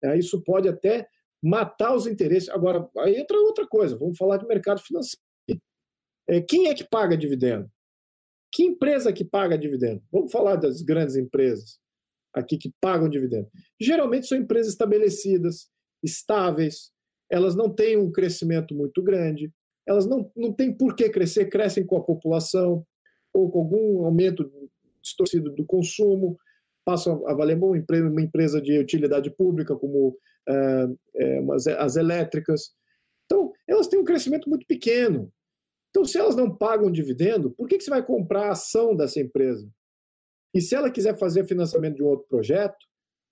[0.04, 1.08] É, isso pode até
[1.42, 2.48] matar os interesses.
[2.48, 5.20] Agora, aí entra outra coisa, vamos falar de mercado financeiro.
[6.28, 7.68] É, quem é que paga dividendo?
[8.54, 10.00] Que empresa que paga dividendo?
[10.12, 11.76] Vamos falar das grandes empresas
[12.32, 13.48] aqui que pagam dividendo.
[13.80, 15.68] Geralmente são empresas estabelecidas,
[16.04, 16.92] estáveis,
[17.28, 19.52] elas não têm um crescimento muito grande,
[19.84, 22.86] elas não, não têm por que crescer, crescem com a população
[23.32, 24.48] ou com algum aumento
[25.02, 26.38] distorcido do consumo,
[26.84, 30.16] passam a valer uma empresa, de utilidade pública, como
[30.48, 31.40] é,
[31.78, 32.70] as elétricas.
[33.24, 35.32] Então, elas têm um crescimento muito pequeno.
[35.94, 39.20] Então, se elas não pagam dividendo, por que, que você vai comprar a ação dessa
[39.20, 39.70] empresa?
[40.52, 42.76] E se ela quiser fazer financiamento de um outro projeto,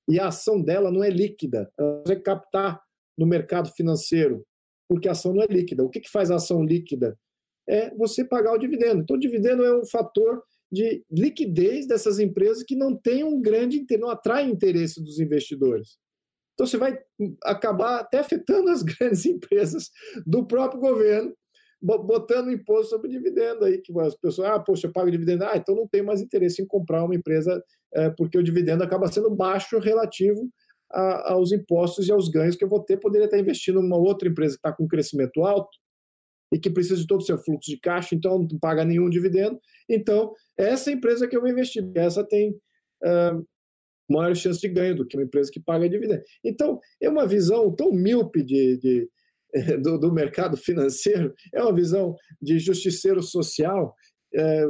[0.09, 2.81] e a ação dela não é líquida, ela vai captar
[3.19, 4.45] no mercado financeiro,
[4.89, 5.83] porque a ação não é líquida.
[5.83, 7.19] O que, que faz a ação líquida?
[7.69, 9.03] É você pagar o dividendo.
[9.03, 13.85] Então, o dividendo é um fator de liquidez dessas empresas que não tem um grande
[13.99, 15.99] não atrai interesse dos investidores.
[16.55, 16.99] Então você vai
[17.45, 19.91] acabar até afetando as grandes empresas
[20.27, 21.35] do próprio governo,
[21.83, 25.75] botando imposto sobre dividendo aí, que as pessoas, ah, poxa, eu pago dividendo, ah, então
[25.75, 27.63] não tenho mais interesse em comprar uma empresa,
[27.93, 30.49] é, porque o dividendo acaba sendo baixo relativo
[30.93, 34.29] a, aos impostos e aos ganhos que eu vou ter, poderia estar investindo numa outra
[34.29, 35.77] empresa que está com crescimento alto
[36.53, 39.59] e que precisa de todo o seu fluxo de caixa, então não paga nenhum dividendo.
[39.89, 43.45] Então, essa empresa que eu vou investir, essa tem uh,
[44.09, 46.23] maior chance de ganho do que uma empresa que paga dividendo.
[46.45, 49.09] Então, é uma visão tão míope de, de
[49.83, 53.95] do, do, mercado financeiro, é uma visão de justiceiro social
[54.35, 54.67] é,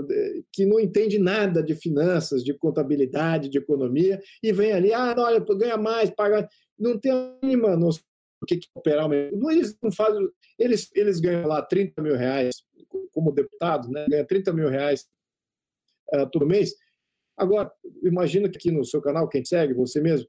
[0.53, 5.22] que não entende nada de finanças, de contabilidade, de economia, e vem ali, ah, não,
[5.22, 6.49] olha, ganha mais, paga.
[6.78, 8.03] Não tem a mínima noção
[8.47, 9.14] que, é operar uma.
[9.53, 10.28] Eles não fazem.
[10.59, 12.57] Eles, eles ganham lá 30 mil reais
[13.12, 14.07] como deputado, né?
[14.09, 15.07] ganha 30 mil reais
[16.14, 16.74] uh, todo mês.
[17.37, 17.70] Agora,
[18.03, 20.28] imagina que aqui no seu canal, quem segue, você mesmo,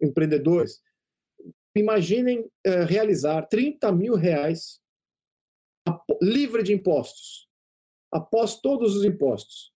[0.00, 0.80] empreendedores,
[1.74, 4.80] imaginem uh, realizar 30 mil reais
[6.20, 7.48] livre de impostos,
[8.12, 9.72] após todos os impostos.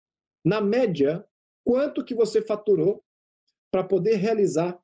[0.44, 1.26] Na média,
[1.64, 3.04] quanto que você faturou
[3.72, 4.80] para poder realizar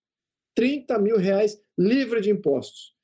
[0.56, 2.96] 30 mil reais livre de impostos?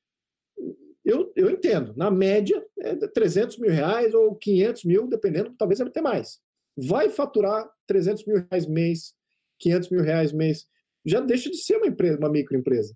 [1.03, 6.01] Eu, eu entendo, na média, é 300 mil reais ou 500 mil, dependendo, talvez até
[6.01, 6.41] mais
[6.77, 9.15] vai faturar 300 mil reais mês,
[9.59, 10.67] 500 mil reais mês,
[11.05, 12.95] já deixa de ser uma empresa, uma microempresa,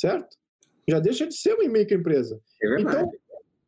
[0.00, 0.36] certo?
[0.88, 2.40] Já deixa de ser uma microempresa.
[2.62, 3.10] É então,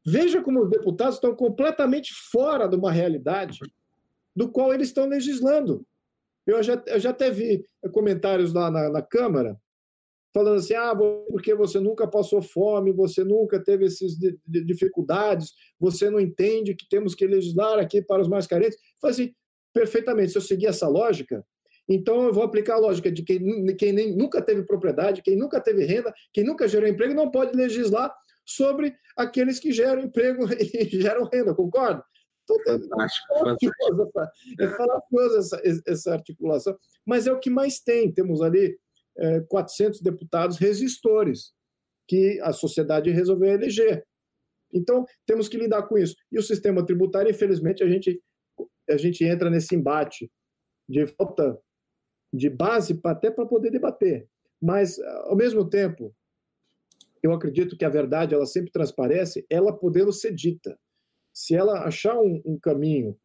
[0.04, 3.58] veja como os deputados estão completamente fora de uma realidade
[4.34, 5.86] do qual eles estão legislando.
[6.46, 9.56] Eu já, eu já até vi comentários lá na, na Câmara
[10.34, 10.96] falando assim, ah,
[11.28, 14.16] porque você nunca passou fome, você nunca teve essas
[14.46, 18.78] dificuldades, você não entende que temos que legislar aqui para os mais carentes.
[19.00, 19.34] Falei assim,
[19.74, 21.44] perfeitamente, se eu seguir essa lógica,
[21.94, 25.60] então eu vou aplicar a lógica de quem, quem nem, nunca teve propriedade, quem nunca
[25.60, 28.14] teve renda, quem nunca gerou emprego, não pode legislar
[28.44, 32.04] sobre aqueles que geram emprego e geram renda, concorda?
[32.44, 33.26] Então, fantástico,
[33.96, 34.62] fantástico.
[34.62, 36.76] É falaciosa essa, essa articulação,
[37.06, 38.12] mas é o que mais tem.
[38.12, 38.76] Temos ali
[39.48, 41.52] 400 é, deputados resistores
[42.08, 44.04] que a sociedade resolveu eleger.
[44.72, 46.16] Então, temos que lidar com isso.
[46.30, 48.20] E o sistema tributário, infelizmente, a gente,
[48.88, 50.30] a gente entra nesse embate
[50.88, 51.58] de falta
[52.32, 54.28] de base até para poder debater.
[54.60, 56.14] Mas, ao mesmo tempo,
[57.22, 60.78] eu acredito que a verdade ela sempre transparece, ela podendo ser dita.
[61.32, 63.16] se ela achar um, um caminho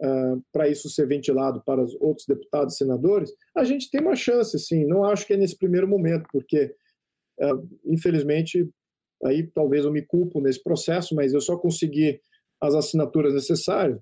[0.00, 4.16] uh, para isso ser ventilado para os outros deputados e senadores, a gente tem uma
[4.16, 4.84] chance, sim.
[4.84, 6.74] Não acho que é nesse primeiro momento, porque,
[7.40, 8.68] uh, infelizmente,
[9.24, 12.20] aí talvez eu me culpo nesse processo, mas eu só consegui
[12.60, 14.00] as assinaturas necessárias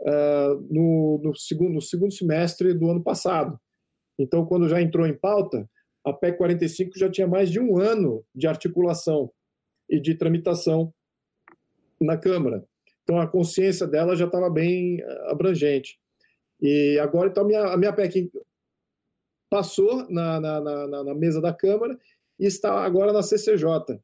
[0.00, 3.58] uh, no, no, segundo, no segundo semestre do ano passado.
[4.18, 5.68] Então, quando já entrou em pauta,
[6.04, 9.30] a PEC 45 já tinha mais de um ano de articulação
[9.88, 10.92] e de tramitação
[12.00, 12.64] na Câmara.
[13.02, 15.98] Então, a consciência dela já estava bem eh, abrangente.
[16.60, 18.30] E agora, então, a minha, a minha PEC
[19.50, 21.98] passou na, na, na, na mesa da Câmara
[22.38, 24.00] e está agora na CCJ,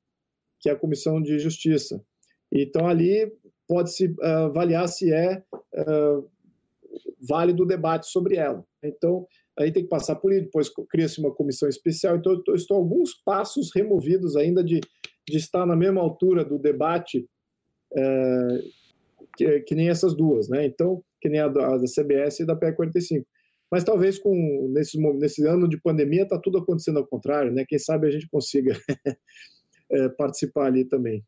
[0.61, 2.03] que é a Comissão de Justiça.
[2.51, 3.33] Então, ali
[3.67, 5.43] pode-se uh, avaliar se é
[5.75, 6.31] uh,
[7.21, 8.65] válido o debate sobre ela.
[8.83, 9.27] Então,
[9.59, 12.17] aí tem que passar por isso, depois cria-se uma comissão especial.
[12.17, 14.81] Então, eu estou alguns passos removidos ainda de,
[15.29, 17.27] de estar na mesma altura do debate
[17.93, 18.59] uh,
[19.37, 20.65] que, que, nem essas duas, né?
[20.65, 23.27] Então, que nem a da, a da CBS e da PE 45.
[23.71, 27.65] Mas talvez com nesse, nesse ano de pandemia está tudo acontecendo ao contrário, né?
[27.67, 28.77] Quem sabe a gente consiga
[29.91, 31.25] é, participar ali também.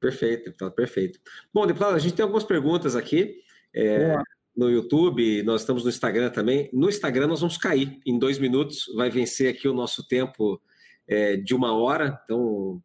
[0.00, 1.18] Perfeito, deputado, perfeito.
[1.52, 3.36] Bom, deputado, a gente tem algumas perguntas aqui
[3.74, 4.16] é,
[4.56, 6.70] no YouTube, nós estamos no Instagram também.
[6.72, 10.60] No Instagram nós vamos cair em dois minutos, vai vencer aqui o nosso tempo
[11.06, 12.18] é, de uma hora.
[12.24, 12.82] Então,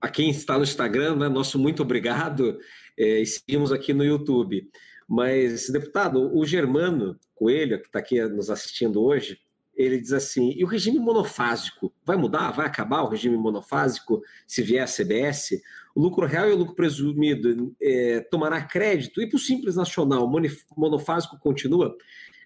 [0.00, 2.58] a quem está no Instagram, né, nosso muito obrigado
[2.98, 4.68] é, e seguimos aqui no YouTube.
[5.08, 9.38] Mas, deputado, o Germano Coelho, que está aqui nos assistindo hoje,
[9.76, 12.50] ele diz assim: e o regime monofásico vai mudar?
[12.50, 15.60] Vai acabar o regime monofásico se vier a CBS?
[15.96, 19.22] O lucro real e o lucro presumido é, tomará crédito?
[19.22, 20.30] E para o Simples Nacional,
[20.76, 21.96] monofásico continua?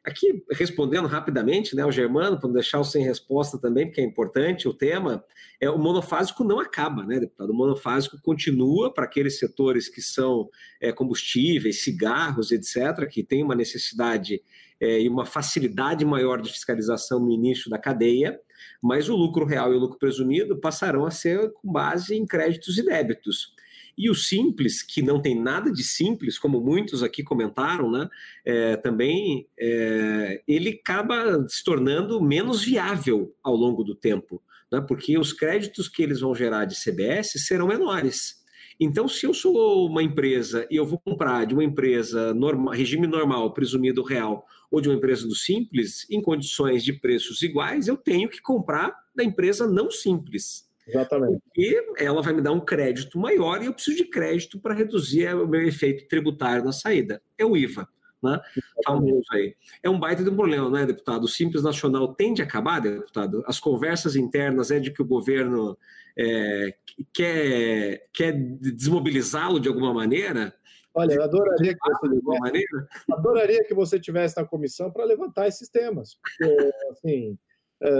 [0.04, 4.04] Aqui, respondendo rapidamente, né, o Germano, para não deixar o sem resposta também, porque é
[4.04, 5.24] importante o tema,
[5.60, 7.50] é o monofásico não acaba, né, deputado?
[7.50, 10.48] O monofásico continua para aqueles setores que são
[10.80, 14.40] é, combustíveis, cigarros, etc., que tem uma necessidade
[14.80, 18.40] é, e uma facilidade maior de fiscalização no início da cadeia,
[18.82, 22.78] mas o lucro real e o lucro presumido passarão a ser com base em créditos
[22.78, 23.54] e débitos.
[23.96, 28.08] E o simples, que não tem nada de simples, como muitos aqui comentaram, né,
[28.44, 34.42] é, também é, ele acaba se tornando menos viável ao longo do tempo,
[34.72, 38.39] né, porque os créditos que eles vão gerar de CBS serão menores.
[38.82, 43.06] Então, se eu sou uma empresa e eu vou comprar de uma empresa normal, regime
[43.06, 47.96] normal, presumido real, ou de uma empresa do simples, em condições de preços iguais, eu
[47.98, 50.66] tenho que comprar da empresa não simples.
[50.88, 51.42] Exatamente.
[51.54, 55.34] E ela vai me dar um crédito maior e eu preciso de crédito para reduzir
[55.34, 57.22] o meu efeito tributário na saída.
[57.36, 57.86] É o IVA.
[58.22, 58.40] Né?
[58.84, 59.56] Famoso aí.
[59.82, 61.24] É um baita de um problema, não é, deputado?
[61.24, 63.42] O Simples Nacional tende a acabar, deputado?
[63.46, 65.76] As conversas internas é de que o governo
[66.18, 66.74] é,
[67.12, 70.54] quer, quer desmobilizá-lo de alguma maneira?
[70.92, 72.64] Olha, eu adoraria que você tivesse,
[73.10, 76.16] adoraria que você tivesse na comissão para levantar esses temas.
[76.16, 76.44] Porque,
[76.90, 77.38] assim,
[77.82, 77.90] é,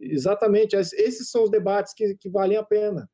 [0.00, 3.08] exatamente, esses são os debates que, que valem a pena.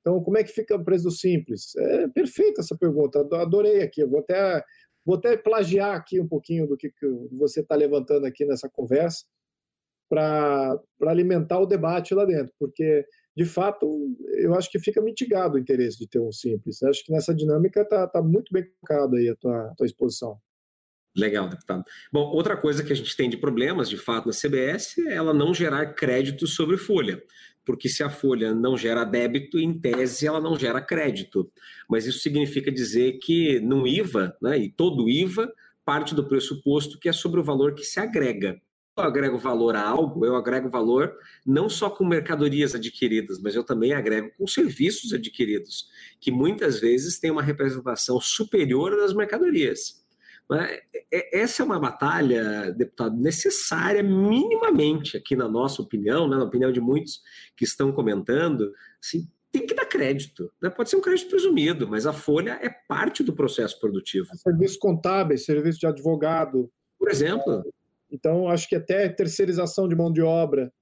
[0.00, 1.74] Então, como é que fica o preço simples?
[1.76, 4.02] É perfeita essa pergunta, adorei aqui.
[4.02, 4.64] Eu vou até,
[5.08, 9.24] vou até plagiar aqui um pouquinho do que, que você está levantando aqui nessa conversa
[10.06, 13.86] para alimentar o debate lá dentro, porque, de fato,
[14.34, 16.82] eu acho que fica mitigado o interesse de ter um simples.
[16.82, 20.38] Eu acho que nessa dinâmica está tá muito bem colocada aí a tua, tua exposição.
[21.16, 21.84] Legal, deputado.
[22.12, 25.32] Bom, outra coisa que a gente tem de problemas, de fato, na CBS é ela
[25.32, 27.22] não gerar crédito sobre folha.
[27.68, 31.52] Porque se a folha não gera débito, em tese ela não gera crédito.
[31.86, 35.52] Mas isso significa dizer que no IVA, né, e todo IVA,
[35.84, 38.58] parte do pressuposto que é sobre o valor que se agrega.
[38.96, 41.14] Eu agrego valor a algo, eu agrego valor
[41.44, 45.88] não só com mercadorias adquiridas, mas eu também agrego com serviços adquiridos,
[46.18, 50.07] que muitas vezes têm uma representação superior das mercadorias.
[50.50, 50.78] Né?
[51.32, 56.80] Essa é uma batalha, deputado, necessária minimamente, aqui na nossa opinião, né, na opinião de
[56.80, 57.20] muitos
[57.56, 58.72] que estão comentando,
[59.02, 60.50] assim, tem que dar crédito.
[60.60, 60.70] Né?
[60.70, 64.28] Pode ser um crédito presumido, mas a folha é parte do processo produtivo.
[64.36, 66.70] Serviço contábil, serviço de advogado.
[66.98, 67.62] Por exemplo.
[68.10, 70.72] Então, acho que até terceirização de mão de obra.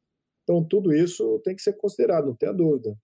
[0.42, 2.96] Então, tudo isso tem que ser considerado, não tenha dúvida.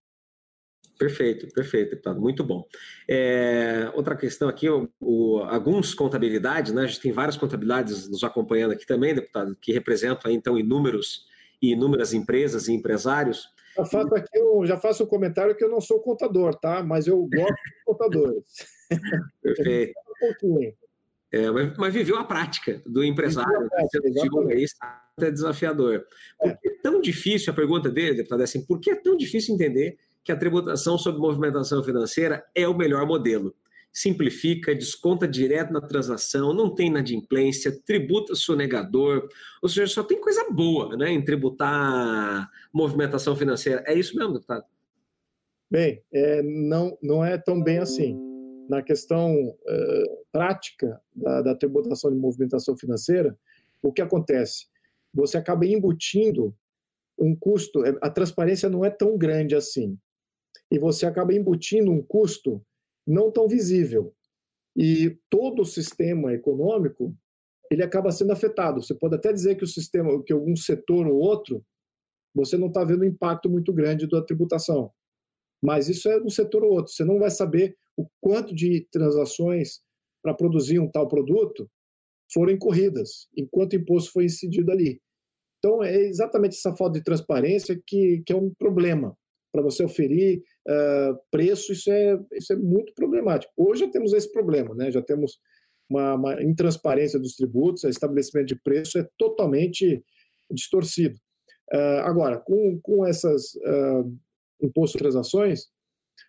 [0.97, 2.65] Perfeito, perfeito, deputado, muito bom.
[3.07, 6.83] É, outra questão aqui, o, o, alguns contabilidades, né?
[6.83, 11.25] A gente tem várias contabilidades nos acompanhando aqui também, deputado, que representam aí, então inúmeros
[11.61, 13.47] e inúmeras empresas e empresários.
[13.75, 16.83] Já faço aqui, eu já faço um comentário que eu não sou contador, tá?
[16.83, 18.43] Mas eu gosto de contadores.
[19.41, 19.93] Perfeito.
[21.33, 23.67] É, mas, mas, viveu a prática do empresário,
[24.55, 24.75] isso
[25.19, 26.05] é desafiador.
[26.39, 29.17] Por que é tão difícil, a pergunta dele, deputado, é assim, por que é tão
[29.17, 33.53] difícil entender que a tributação sobre movimentação financeira é o melhor modelo.
[33.95, 39.29] simplifica, desconta direto na transação, não tem inadimplência, tributa sonegador,
[39.61, 43.83] ou seja, só tem coisa boa né, em tributar movimentação financeira.
[43.85, 44.65] É isso mesmo, deputado?
[45.69, 48.17] Bem, é, não, não é tão bem assim.
[48.67, 53.37] Na questão é, prática da, da tributação de movimentação financeira,
[53.81, 54.65] o que acontece?
[55.13, 56.55] Você acaba embutindo
[57.17, 59.97] um custo, é, a transparência não é tão grande assim.
[60.73, 62.59] E você acaba embutindo um custo
[63.05, 64.11] não tão visível.
[64.75, 67.15] E todo o sistema econômico,
[67.69, 68.81] ele acaba sendo afetado.
[68.81, 71.63] Você pode até dizer que o sistema, que algum setor ou outro,
[72.33, 74.91] você não está vendo um impacto muito grande da tributação.
[75.63, 76.91] Mas isso é um setor ou outro.
[76.91, 79.79] Você não vai saber o quanto de transações
[80.23, 81.69] para produzir um tal produto
[82.33, 84.99] foram incorridas, enquanto imposto foi incidido ali.
[85.59, 89.15] Então, é exatamente essa falta de transparência que, que é um problema
[89.53, 93.53] para você oferir uh, preço, isso é, isso é muito problemático.
[93.57, 94.91] Hoje já temos esse problema, né?
[94.91, 95.39] já temos
[95.89, 100.03] uma, uma intransparência dos tributos, o estabelecimento de preço é totalmente
[100.51, 101.15] distorcido.
[101.73, 104.17] Uh, agora, com, com essas uh,
[104.61, 105.67] imposto de transações,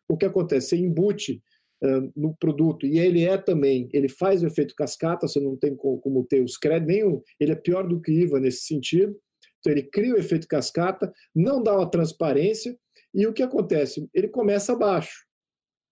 [0.09, 0.69] o que acontece?
[0.69, 1.43] Você embute
[1.83, 5.75] uh, no produto, e ele é também, ele faz o efeito cascata, você não tem
[5.77, 9.17] como, como ter os créditos, nenhum, ele é pior do que IVA nesse sentido,
[9.59, 12.77] então ele cria o efeito cascata, não dá uma transparência,
[13.15, 14.09] e o que acontece?
[14.13, 15.25] Ele começa abaixo.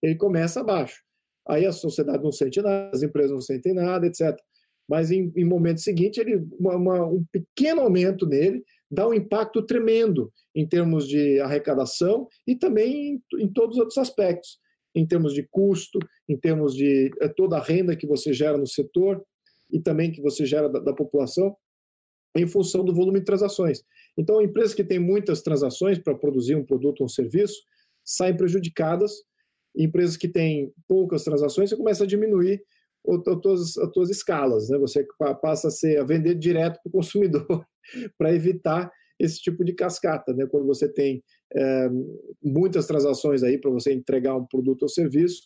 [0.02, 1.00] Ele começa abaixo.
[1.46, 4.36] Aí a sociedade não sente nada, as empresas não sentem nada, etc.
[4.88, 9.62] Mas em, em momento seguinte, ele, uma, uma, um pequeno aumento nele dá um impacto
[9.62, 14.58] tremendo em termos de arrecadação e também em, em todos os outros aspectos,
[14.94, 15.98] em termos de custo,
[16.28, 19.24] em termos de é, toda a renda que você gera no setor
[19.70, 21.56] e também que você gera da, da população
[22.36, 23.82] em função do volume de transações.
[24.18, 27.62] Então, empresas que têm muitas transações para produzir um produto ou um serviço
[28.04, 29.12] saem prejudicadas.
[29.76, 32.62] Empresas que têm poucas transações, você começa a diminuir
[33.08, 34.78] as tuas, as tuas escalas, né?
[34.78, 35.06] Você
[35.40, 37.66] passa a, ser, a vender direto para o consumidor
[38.18, 40.46] para evitar esse tipo de cascata, né?
[40.46, 41.22] Quando você tem
[41.54, 41.88] é,
[42.42, 45.42] muitas transações aí para você entregar um produto ou serviço,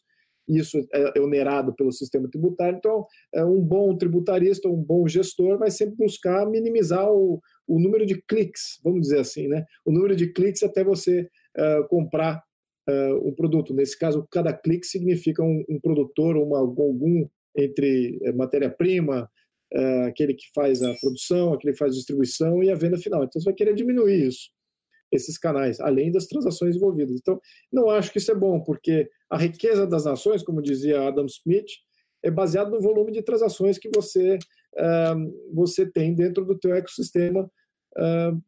[0.49, 2.79] isso é, é onerado pelo sistema tributário.
[2.79, 8.07] Então, é um bom tributarista, um bom gestor vai sempre buscar minimizar o, o número
[8.07, 9.65] de cliques, vamos dizer assim, né?
[9.85, 12.43] O número de cliques até você uh, comprar
[12.89, 13.75] uh, um produto.
[13.75, 17.27] Nesse caso, cada clique significa um, um produtor, uma, algum
[17.59, 19.31] entre eh, matéria-prima,
[19.75, 23.25] uh, aquele que faz a produção, aquele que faz a distribuição e a venda final.
[23.25, 24.51] Então, você vai querer diminuir isso
[25.13, 27.19] esses canais, além das transações envolvidas.
[27.19, 27.41] Então,
[27.73, 31.71] não acho que isso é bom, porque a riqueza das nações, como dizia Adam Smith,
[32.23, 34.39] é baseado no volume de transações que você,
[35.53, 37.51] você tem dentro do teu ecossistema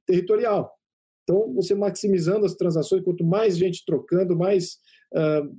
[0.07, 0.75] territorial.
[1.23, 4.79] Então, você maximizando as transações, quanto mais gente trocando, mais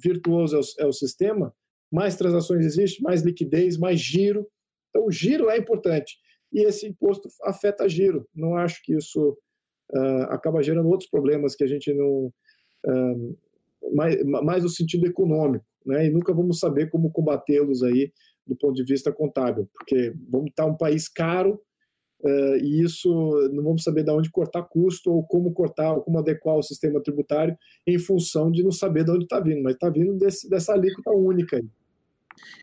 [0.01, 1.53] virtuoso é o, é o, sistema,
[1.91, 4.47] mais transações existem, mais liquidez, mais giro.
[4.89, 6.17] Então, o giro é importante.
[6.51, 8.27] E esse imposto afeta giro.
[8.33, 9.37] Não acho que isso
[10.29, 12.33] acaba gerando outros problemas que a gente não.
[13.93, 16.07] Mais, mais no sentido econômico, né?
[16.07, 18.11] E nunca vamos saber como combatê-los aí
[18.45, 21.61] do ponto de vista contábil, porque vamos estar um país caro
[22.23, 23.09] uh, e isso
[23.53, 27.01] não vamos saber de onde cortar custo ou como cortar ou como adequar o sistema
[27.01, 30.73] tributário em função de não saber de onde está vindo, mas está vindo desse, dessa
[30.73, 31.57] alíquota única.
[31.57, 31.65] Aí.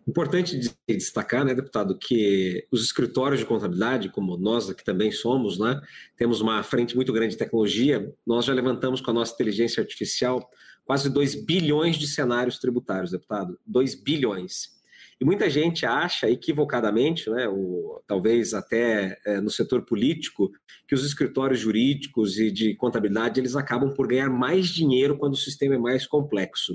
[0.06, 0.58] Importante
[0.88, 5.80] destacar, né, deputado, que os escritórios de contabilidade, como nós aqui também somos, né,
[6.16, 10.48] temos uma frente muito grande de tecnologia, nós já levantamos com a nossa inteligência artificial
[10.86, 14.74] quase 2 bilhões de cenários tributários, deputado, 2 bilhões.
[15.20, 20.50] E muita gente acha, equivocadamente, né, ou talvez até é, no setor político,
[20.86, 25.38] que os escritórios jurídicos e de contabilidade eles acabam por ganhar mais dinheiro quando o
[25.38, 26.74] sistema é mais complexo.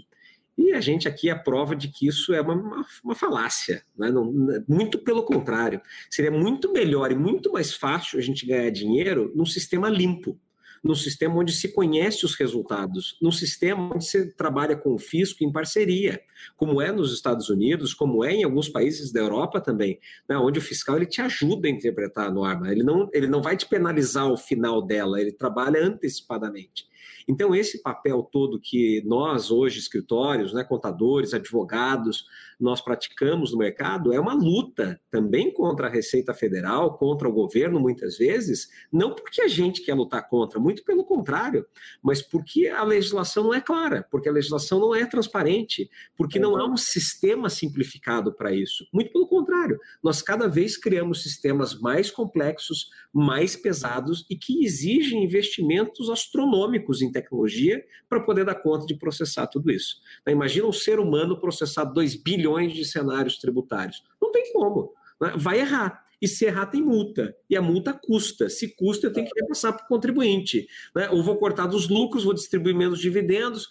[0.57, 3.83] E a gente aqui é prova de que isso é uma, uma, uma falácia.
[3.97, 4.11] Né?
[4.11, 4.31] Não,
[4.67, 5.81] muito pelo contrário.
[6.09, 10.37] Seria muito melhor e muito mais fácil a gente ganhar dinheiro num sistema limpo,
[10.83, 15.43] num sistema onde se conhece os resultados, num sistema onde se trabalha com o fisco
[15.43, 16.19] em parceria,
[16.57, 20.59] como é nos Estados Unidos, como é em alguns países da Europa também, né, onde
[20.59, 23.67] o fiscal ele te ajuda a interpretar a norma, ele não, ele não vai te
[23.67, 26.89] penalizar ao final dela, ele trabalha antecipadamente.
[27.27, 32.25] Então, esse papel todo que nós, hoje, escritórios, né, contadores, advogados,
[32.61, 37.79] nós praticamos no mercado é uma luta também contra a Receita Federal, contra o governo,
[37.79, 41.65] muitas vezes, não porque a gente quer lutar contra, muito pelo contrário,
[42.03, 46.55] mas porque a legislação não é clara, porque a legislação não é transparente, porque não
[46.55, 48.85] há um sistema simplificado para isso.
[48.93, 55.23] Muito pelo contrário, nós cada vez criamos sistemas mais complexos, mais pesados e que exigem
[55.23, 59.95] investimentos astronômicos em tecnologia para poder dar conta de processar tudo isso.
[60.21, 64.03] Então, imagina um ser humano processar 2 bilhões de cenários tributários.
[64.21, 64.93] Não tem como.
[65.19, 65.33] Né?
[65.37, 66.05] Vai errar.
[66.21, 67.35] E se errar, tem multa.
[67.49, 68.49] E a multa custa.
[68.49, 70.67] Se custa, eu tenho que repassar para o contribuinte.
[70.95, 71.09] Né?
[71.09, 73.67] Ou vou cortar dos lucros, vou distribuir menos dividendos.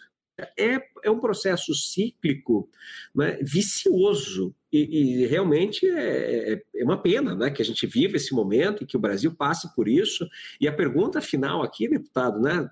[0.58, 2.68] É, é um processo cíclico,
[3.14, 3.38] né?
[3.42, 4.54] vicioso.
[4.72, 7.50] E, e realmente é, é, é, uma pena né?
[7.50, 10.26] que a gente viva esse momento e que o Brasil passe por isso.
[10.60, 12.68] E a pergunta final aqui, deputado, né?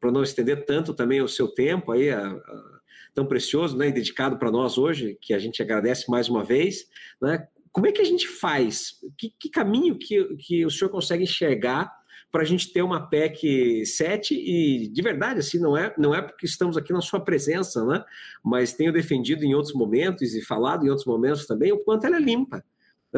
[0.00, 2.28] para não estender tanto também o seu tempo aí, a,
[3.14, 6.86] tão precioso, né, dedicado para nós hoje, que a gente agradece mais uma vez,
[7.20, 7.46] né?
[7.72, 8.94] Como é que a gente faz?
[9.16, 11.90] Que, que caminho que, que o senhor consegue enxergar
[12.30, 16.22] para a gente ter uma PEC 7 e de verdade assim não é não é
[16.22, 18.04] porque estamos aqui na sua presença, né?
[18.44, 22.16] Mas tenho defendido em outros momentos e falado em outros momentos também o quanto ela
[22.16, 22.64] é limpa?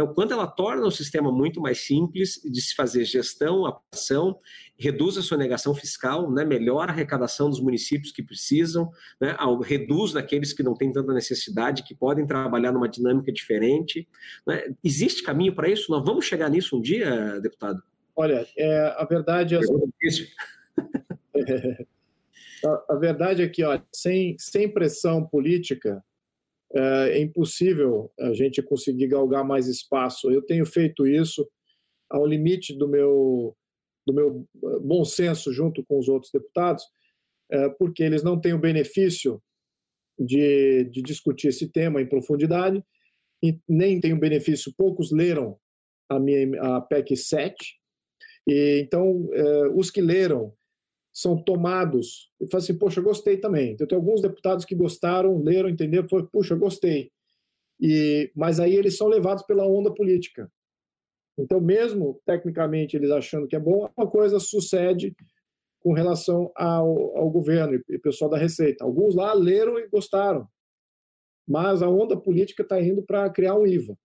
[0.01, 4.38] O quanto ela torna o sistema muito mais simples de se fazer gestão, ação,
[4.78, 6.45] reduz a sonegação fiscal, né?
[6.45, 8.90] melhora a arrecadação dos municípios que precisam,
[9.20, 9.36] né?
[9.62, 14.09] reduz daqueles que não têm tanta necessidade, que podem trabalhar numa dinâmica diferente.
[14.47, 14.74] Né?
[14.82, 15.93] Existe caminho para isso?
[15.93, 17.82] Nós vamos chegar nisso um dia, deputado?
[18.16, 19.59] Olha, é, a verdade é.
[22.64, 26.03] a, a verdade é que, olha, sem, sem pressão política,
[26.74, 30.30] é, impossível a gente conseguir galgar mais espaço.
[30.30, 31.46] Eu tenho feito isso
[32.10, 33.56] ao limite do meu,
[34.06, 36.84] do meu eh, bom senso junto com os outros deputados,
[37.50, 39.42] é, porque eles não têm o benefício
[40.18, 42.82] de, de discutir esse tema em profundidade,
[43.42, 45.58] e nem têm o benefício, poucos leram
[46.08, 47.54] a minha a PEC 7,
[48.46, 50.54] e então é, os que leram
[51.12, 53.72] são tomados e falam assim, poxa, gostei também.
[53.72, 57.10] Então, tem alguns deputados que gostaram, leram, entenderam, foi, puxa, gostei.
[57.80, 60.50] E, mas aí eles são levados pela onda política.
[61.38, 65.14] Então, mesmo tecnicamente eles achando que é bom, uma coisa sucede
[65.80, 68.84] com relação ao, ao governo e pessoal da Receita.
[68.84, 70.46] Alguns lá leram e gostaram,
[71.46, 73.96] mas a onda política está indo para criar um IVA.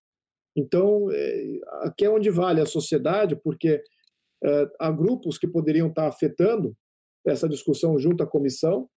[0.56, 3.82] Então, é, aqui é onde vale a sociedade, porque
[4.44, 6.76] é, há grupos que poderiam estar tá afetando
[7.28, 8.90] essa discussão junto à comissão,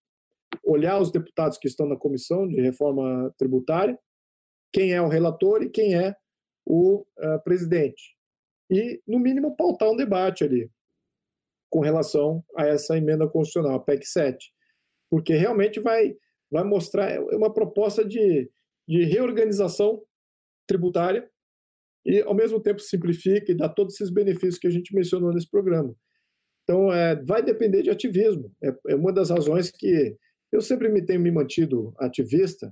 [0.64, 3.98] olhar os deputados que estão na comissão de reforma tributária,
[4.72, 6.16] quem é o relator e quem é
[6.66, 8.16] o uh, presidente.
[8.70, 10.70] E, no mínimo, pautar um debate ali
[11.70, 14.52] com relação a essa emenda constitucional, a PEC 7.
[15.10, 16.16] Porque realmente vai,
[16.52, 18.50] vai mostrar é uma proposta de,
[18.88, 20.02] de reorganização
[20.68, 21.30] tributária
[22.06, 25.50] e, ao mesmo tempo, simplifica e dá todos esses benefícios que a gente mencionou nesse
[25.50, 25.96] programa.
[26.70, 28.56] Então, é, vai depender de ativismo.
[28.62, 30.16] É, é, uma das razões que
[30.52, 32.72] eu sempre me tenho me mantido ativista,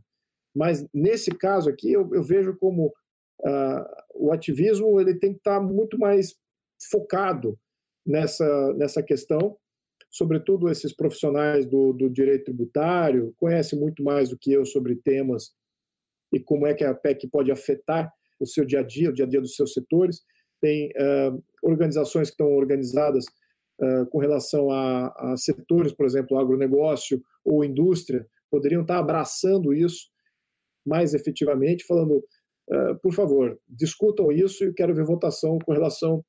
[0.55, 2.93] mas nesse caso aqui eu, eu vejo como
[3.41, 6.35] uh, o ativismo ele tem que estar muito mais
[6.91, 7.57] focado
[8.05, 9.57] nessa, nessa questão,
[10.11, 15.55] sobretudo esses profissionais do, do direito tributário conhecem muito mais do que eu sobre temas
[16.31, 19.25] e como é que a PEC pode afetar o seu dia a dia, o dia
[19.25, 20.21] a dia dos seus setores.
[20.61, 23.25] Tem uh, organizações que estão organizadas
[24.09, 30.09] com relação a, a, setores, por exemplo, agronegócio ou indústria, poderiam estar abraçando isso
[30.86, 36.23] mais efetivamente, falando, uh, por favor, discutam isso e quero ver votação com relação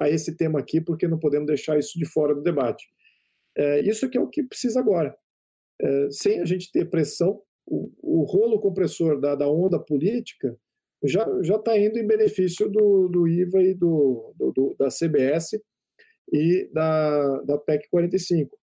[0.00, 2.84] a esse tema aqui, porque não podemos deixar isso de fora do debate.
[3.56, 5.14] Uh, isso que é o que precisa agora.
[6.10, 10.56] sem a gente ter pressão, o, o rolo compressor da, da onda política
[11.04, 15.60] já está indo em benefício do, do IVA e do, do, do, da CBS
[16.30, 18.58] e da, da PEC 45.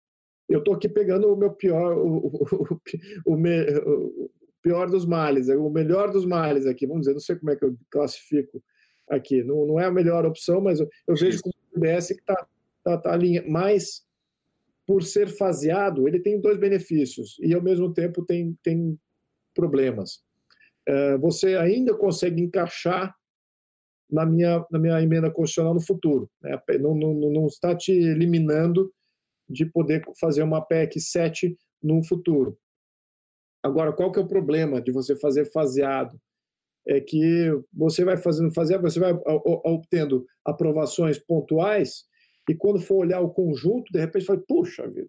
[0.49, 2.81] Eu estou aqui pegando o meu pior, o, o,
[3.27, 4.31] o, me, o,
[4.63, 7.65] pior dos males, o melhor dos males aqui, vamos dizer, não sei como é que
[7.65, 8.63] eu classifico
[9.09, 12.21] aqui, não, não é a melhor opção, mas eu, eu vejo como o CBS que
[12.21, 12.47] está
[12.83, 14.05] tá, tá ali, mas
[14.87, 18.99] por ser faseado, ele tem dois benefícios e ao mesmo tempo tem, tem
[19.55, 20.22] problemas.
[20.87, 23.14] É, você ainda consegue encaixar
[24.11, 26.31] na minha, na minha emenda constitucional no futuro.
[26.43, 26.59] Né?
[26.81, 28.93] Não, não, não está te eliminando
[29.49, 32.59] de poder fazer uma PEC 7 no futuro.
[33.63, 36.18] Agora, qual que é o problema de você fazer faseado?
[36.87, 39.14] É que você vai fazendo faseado, você vai
[39.64, 42.05] obtendo aprovações pontuais
[42.49, 45.09] e quando for olhar o conjunto, de repente fala, puxa vida,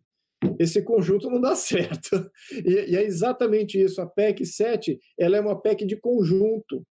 [0.57, 2.31] esse conjunto não dá certo.
[2.65, 4.01] E, e, é exatamente isso.
[4.01, 6.85] A PEC 7 ela é uma PEC de conjunto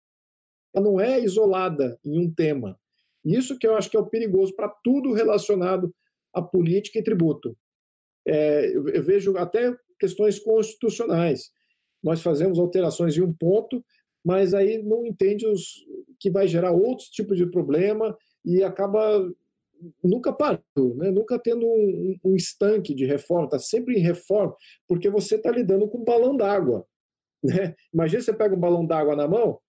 [0.73, 2.79] ela não é isolada em um tema.
[3.23, 5.93] Isso que eu acho que é o perigoso para tudo relacionado
[6.33, 7.55] a política e tributo.
[8.25, 11.51] É, eu vejo até questões constitucionais.
[12.01, 13.83] Nós fazemos alterações em um ponto,
[14.25, 15.85] mas aí não entende os,
[16.19, 19.31] que vai gerar outros tipos de problema e acaba
[20.03, 21.11] nunca parando, né?
[21.11, 24.55] nunca tendo um, um estanque de reforma, está sempre em reforma,
[24.87, 26.85] porque você está lidando com um balão d'água.
[27.43, 27.75] Né?
[27.93, 29.59] Imagina você pega um balão d'água na mão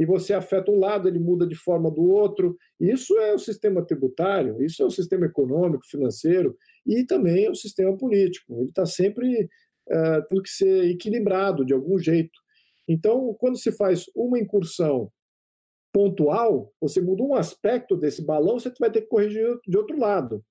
[0.00, 2.56] e você afeta um lado, ele muda de forma do outro.
[2.80, 6.56] Isso é o sistema tributário, isso é o sistema econômico, financeiro
[6.86, 8.54] e também é o sistema político.
[8.54, 12.32] Ele está sempre uh, tendo que ser equilibrado de algum jeito.
[12.88, 15.12] Então, quando se faz uma incursão
[15.92, 20.42] pontual, você muda um aspecto desse balão, você vai ter que corrigir de outro lado.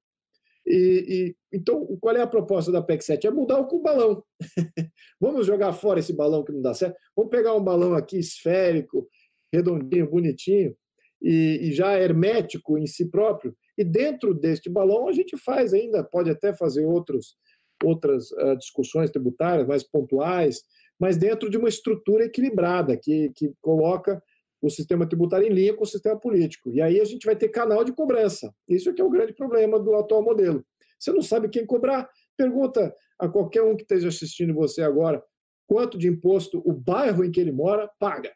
[0.64, 3.26] E, e, então, qual é a proposta da PEC 7?
[3.26, 4.24] É mudar o balão.
[5.20, 6.96] Vamos jogar fora esse balão que não dá certo.
[7.16, 9.10] Vamos pegar um balão aqui esférico,
[9.54, 10.76] redondinho, bonitinho,
[11.22, 13.56] e, e já hermético em si próprio.
[13.78, 17.36] E dentro deste balão a gente faz ainda, pode até fazer outros,
[17.84, 20.64] outras uh, discussões tributárias mais pontuais,
[21.00, 24.22] mas dentro de uma estrutura equilibrada que, que coloca
[24.62, 26.70] o sistema tributário em linha com o sistema político.
[26.72, 28.54] E aí a gente vai ter canal de cobrança.
[28.68, 30.66] Isso é que é o grande problema do atual modelo.
[31.00, 32.10] Você não sabe quem cobrar?
[32.38, 35.24] Pergunta a qualquer um que esteja assistindo você agora
[35.66, 38.34] quanto de imposto o bairro em que ele mora paga.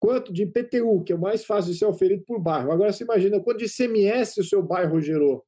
[0.00, 2.70] Quanto de IPTU, que é o mais fácil de ser oferido por bairro.
[2.70, 5.44] Agora você imagina quanto de ICMS o seu bairro gerou.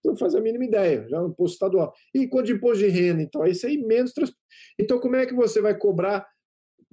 [0.00, 1.92] Então faz a mínima ideia, já é um imposto estadual.
[2.14, 3.44] E quanto de imposto de renda, então?
[3.46, 4.12] Isso aí menos.
[4.78, 6.26] Então, como é que você vai cobrar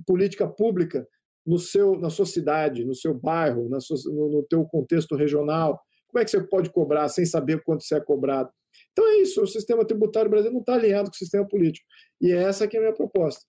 [0.06, 1.08] política pública
[1.46, 5.82] no seu, na sua cidade, no seu bairro, na sua, no, no teu contexto regional.
[6.08, 8.52] Como é que você pode cobrar sem saber quanto você é cobrado?
[8.92, 11.86] Então é isso, o sistema tributário brasileiro não está alinhado com o sistema político.
[12.22, 13.42] E é essa que é a minha proposta.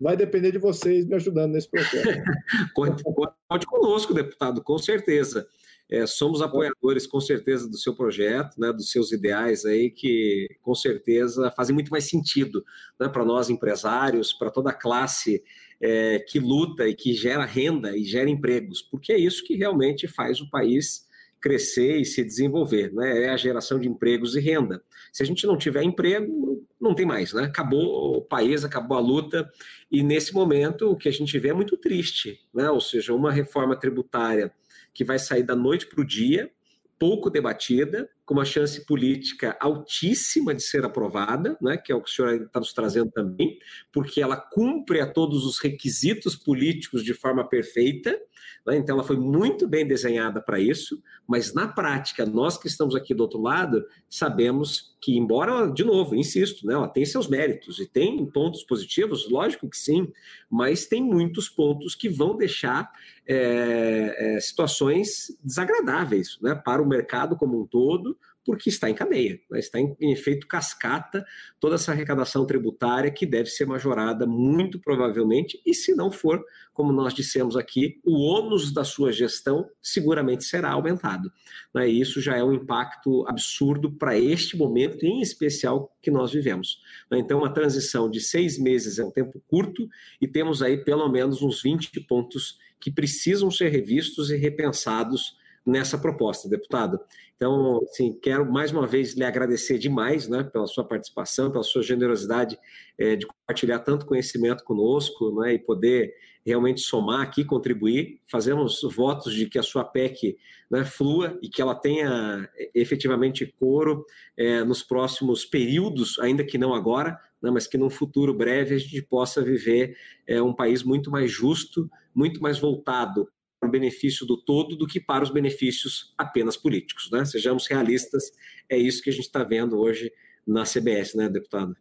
[0.00, 2.08] Vai depender de vocês me ajudando nesse processo.
[2.74, 5.46] conte, conte conosco, deputado, com certeza.
[5.90, 10.74] É, somos apoiadores, com certeza, do seu projeto, né, dos seus ideais aí, que com
[10.74, 12.64] certeza fazem muito mais sentido
[12.98, 15.42] né, para nós empresários, para toda a classe
[15.80, 20.06] é, que luta e que gera renda e gera empregos, porque é isso que realmente
[20.06, 21.08] faz o país
[21.40, 23.24] crescer e se desenvolver, né?
[23.24, 24.82] É a geração de empregos e renda.
[25.10, 27.44] Se a gente não tiver emprego, não tem mais, né?
[27.44, 29.50] Acabou o país, acabou a luta,
[29.90, 32.70] e nesse momento o que a gente vê é muito triste, né?
[32.70, 34.52] Ou seja, uma reforma tributária
[34.94, 36.50] que vai sair da noite para o dia,
[36.98, 42.10] pouco debatida, com uma chance política altíssima de ser aprovada, né, que é o que
[42.10, 43.58] o senhor está nos trazendo também,
[43.90, 48.20] porque ela cumpre a todos os requisitos políticos de forma perfeita,
[48.66, 52.94] né, então ela foi muito bem desenhada para isso, mas na prática, nós que estamos
[52.94, 57.78] aqui do outro lado, sabemos que, embora, de novo, insisto, né, ela tem seus méritos
[57.78, 60.12] e tem pontos positivos, lógico que sim,
[60.50, 62.90] mas tem muitos pontos que vão deixar
[63.26, 69.38] é, é, situações desagradáveis né, para o mercado como um todo, porque está em cadeia,
[69.50, 69.58] né?
[69.58, 71.24] está em, em, efeito cascata
[71.58, 76.42] toda essa arrecadação tributária que deve ser majorada muito provavelmente, e se não for,
[76.72, 81.30] como nós dissemos aqui, o ônus da sua gestão seguramente será aumentado.
[81.74, 81.90] Né?
[81.90, 86.80] E isso já é um impacto absurdo para este momento, em especial que nós vivemos.
[87.10, 87.18] Né?
[87.18, 89.86] Então, uma transição de seis meses é um tempo curto
[90.20, 95.98] e temos aí pelo menos uns 20 pontos que precisam ser revistos e repensados nessa
[95.98, 96.98] proposta, deputado.
[97.36, 101.82] Então, assim, quero mais uma vez lhe agradecer demais né, pela sua participação, pela sua
[101.82, 102.58] generosidade
[102.98, 106.14] é, de compartilhar tanto conhecimento conosco né, e poder
[106.44, 108.20] realmente somar aqui, contribuir.
[108.26, 110.36] Fazemos votos de que a sua PEC
[110.70, 114.04] né, flua e que ela tenha é, efetivamente coro
[114.36, 118.78] é, nos próximos períodos, ainda que não agora, né, mas que num futuro breve a
[118.78, 119.96] gente possa viver
[120.26, 123.28] é, um país muito mais justo, muito mais voltado
[123.62, 127.10] o benefício do todo do que para os benefícios apenas políticos.
[127.10, 127.24] Né?
[127.24, 128.32] Sejamos realistas,
[128.68, 130.10] é isso que a gente está vendo hoje
[130.46, 131.76] na CBS, né, deputado?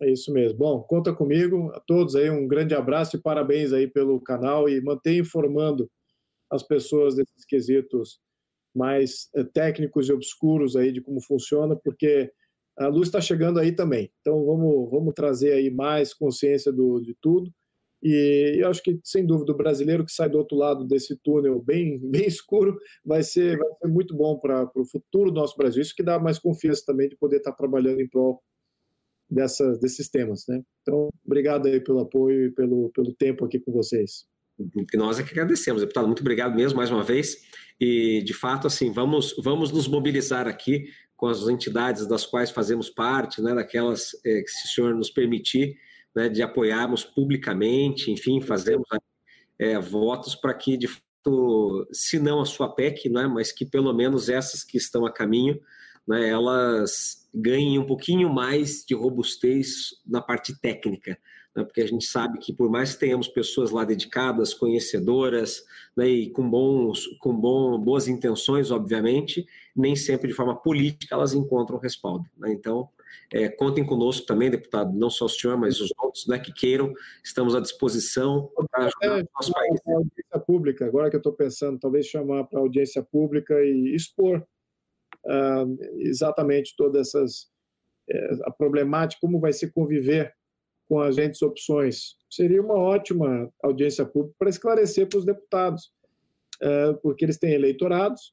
[0.00, 0.58] É isso mesmo.
[0.58, 1.72] Bom, conta comigo.
[1.74, 5.90] A todos aí um grande abraço e parabéns aí pelo canal e mantenha informando
[6.50, 8.20] as pessoas desses quesitos
[8.74, 12.30] mais eh, técnicos e obscuros aí de como funciona, porque
[12.78, 14.10] a luz está chegando aí também.
[14.20, 17.52] Então vamos, vamos trazer aí mais consciência do, de tudo
[18.02, 21.60] e eu acho que, sem dúvida, o brasileiro que sai do outro lado desse túnel
[21.60, 25.82] bem, bem escuro vai ser, vai ser muito bom para o futuro do nosso Brasil.
[25.82, 28.40] Isso que dá mais confiança também de poder estar trabalhando em prol
[29.28, 30.44] dessas, desses temas.
[30.48, 30.62] Né?
[30.82, 34.26] Então, obrigado aí pelo apoio e pelo, pelo tempo aqui com vocês.
[34.94, 36.06] Nós é que agradecemos, deputado.
[36.06, 37.36] Muito obrigado mesmo mais uma vez.
[37.80, 42.90] E, de fato, assim, vamos, vamos nos mobilizar aqui com as entidades das quais fazemos
[42.90, 45.76] parte, né, daquelas é, que, se o senhor nos permitir,
[46.18, 48.88] né, de apoiarmos publicamente, enfim, fazemos
[49.56, 53.92] é, votos para que, de fato, se não a sua PEC, né, mas que pelo
[53.92, 55.60] menos essas que estão a caminho
[56.08, 61.16] né, elas ganhem um pouquinho mais de robustez na parte técnica,
[61.54, 65.62] né, porque a gente sabe que por mais que tenhamos pessoas lá dedicadas, conhecedoras,
[65.96, 69.46] né, e com, bons, com bom, boas intenções, obviamente,
[69.76, 72.24] nem sempre de forma política elas encontram respaldo.
[72.36, 72.52] Né?
[72.52, 72.88] Então,
[73.32, 76.92] é, contem conosco também, deputado, não só o senhor, mas os outros né, que queiram,
[77.22, 79.80] estamos à disposição para ajudar é, o nosso país.
[79.86, 84.38] audiência pública, agora que eu estou pensando, talvez chamar para audiência pública e expor
[85.26, 87.48] uh, exatamente todas essas
[88.10, 90.32] é, a problemática, como vai se conviver
[90.88, 92.16] com agentes opções.
[92.30, 95.92] Seria uma ótima audiência pública para esclarecer para os deputados,
[96.62, 98.32] uh, porque eles têm eleitorados,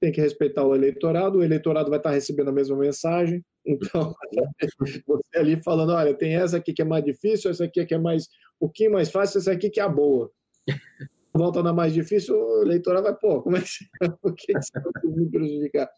[0.00, 4.14] tem que respeitar o eleitorado, o eleitorado vai estar recebendo a mesma mensagem, então
[5.06, 7.98] você ali falando, olha, tem essa aqui que é mais difícil, essa aqui que é
[7.98, 8.26] mais
[8.56, 10.30] um pouquinho mais fácil, essa aqui que é a boa.
[11.32, 13.84] Volta na mais difícil, o eleitorado vai, pô, como é que você,
[14.22, 15.88] o que você vai me prejudicar?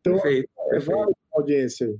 [0.00, 1.94] Então, perfeito, é válido a audiência.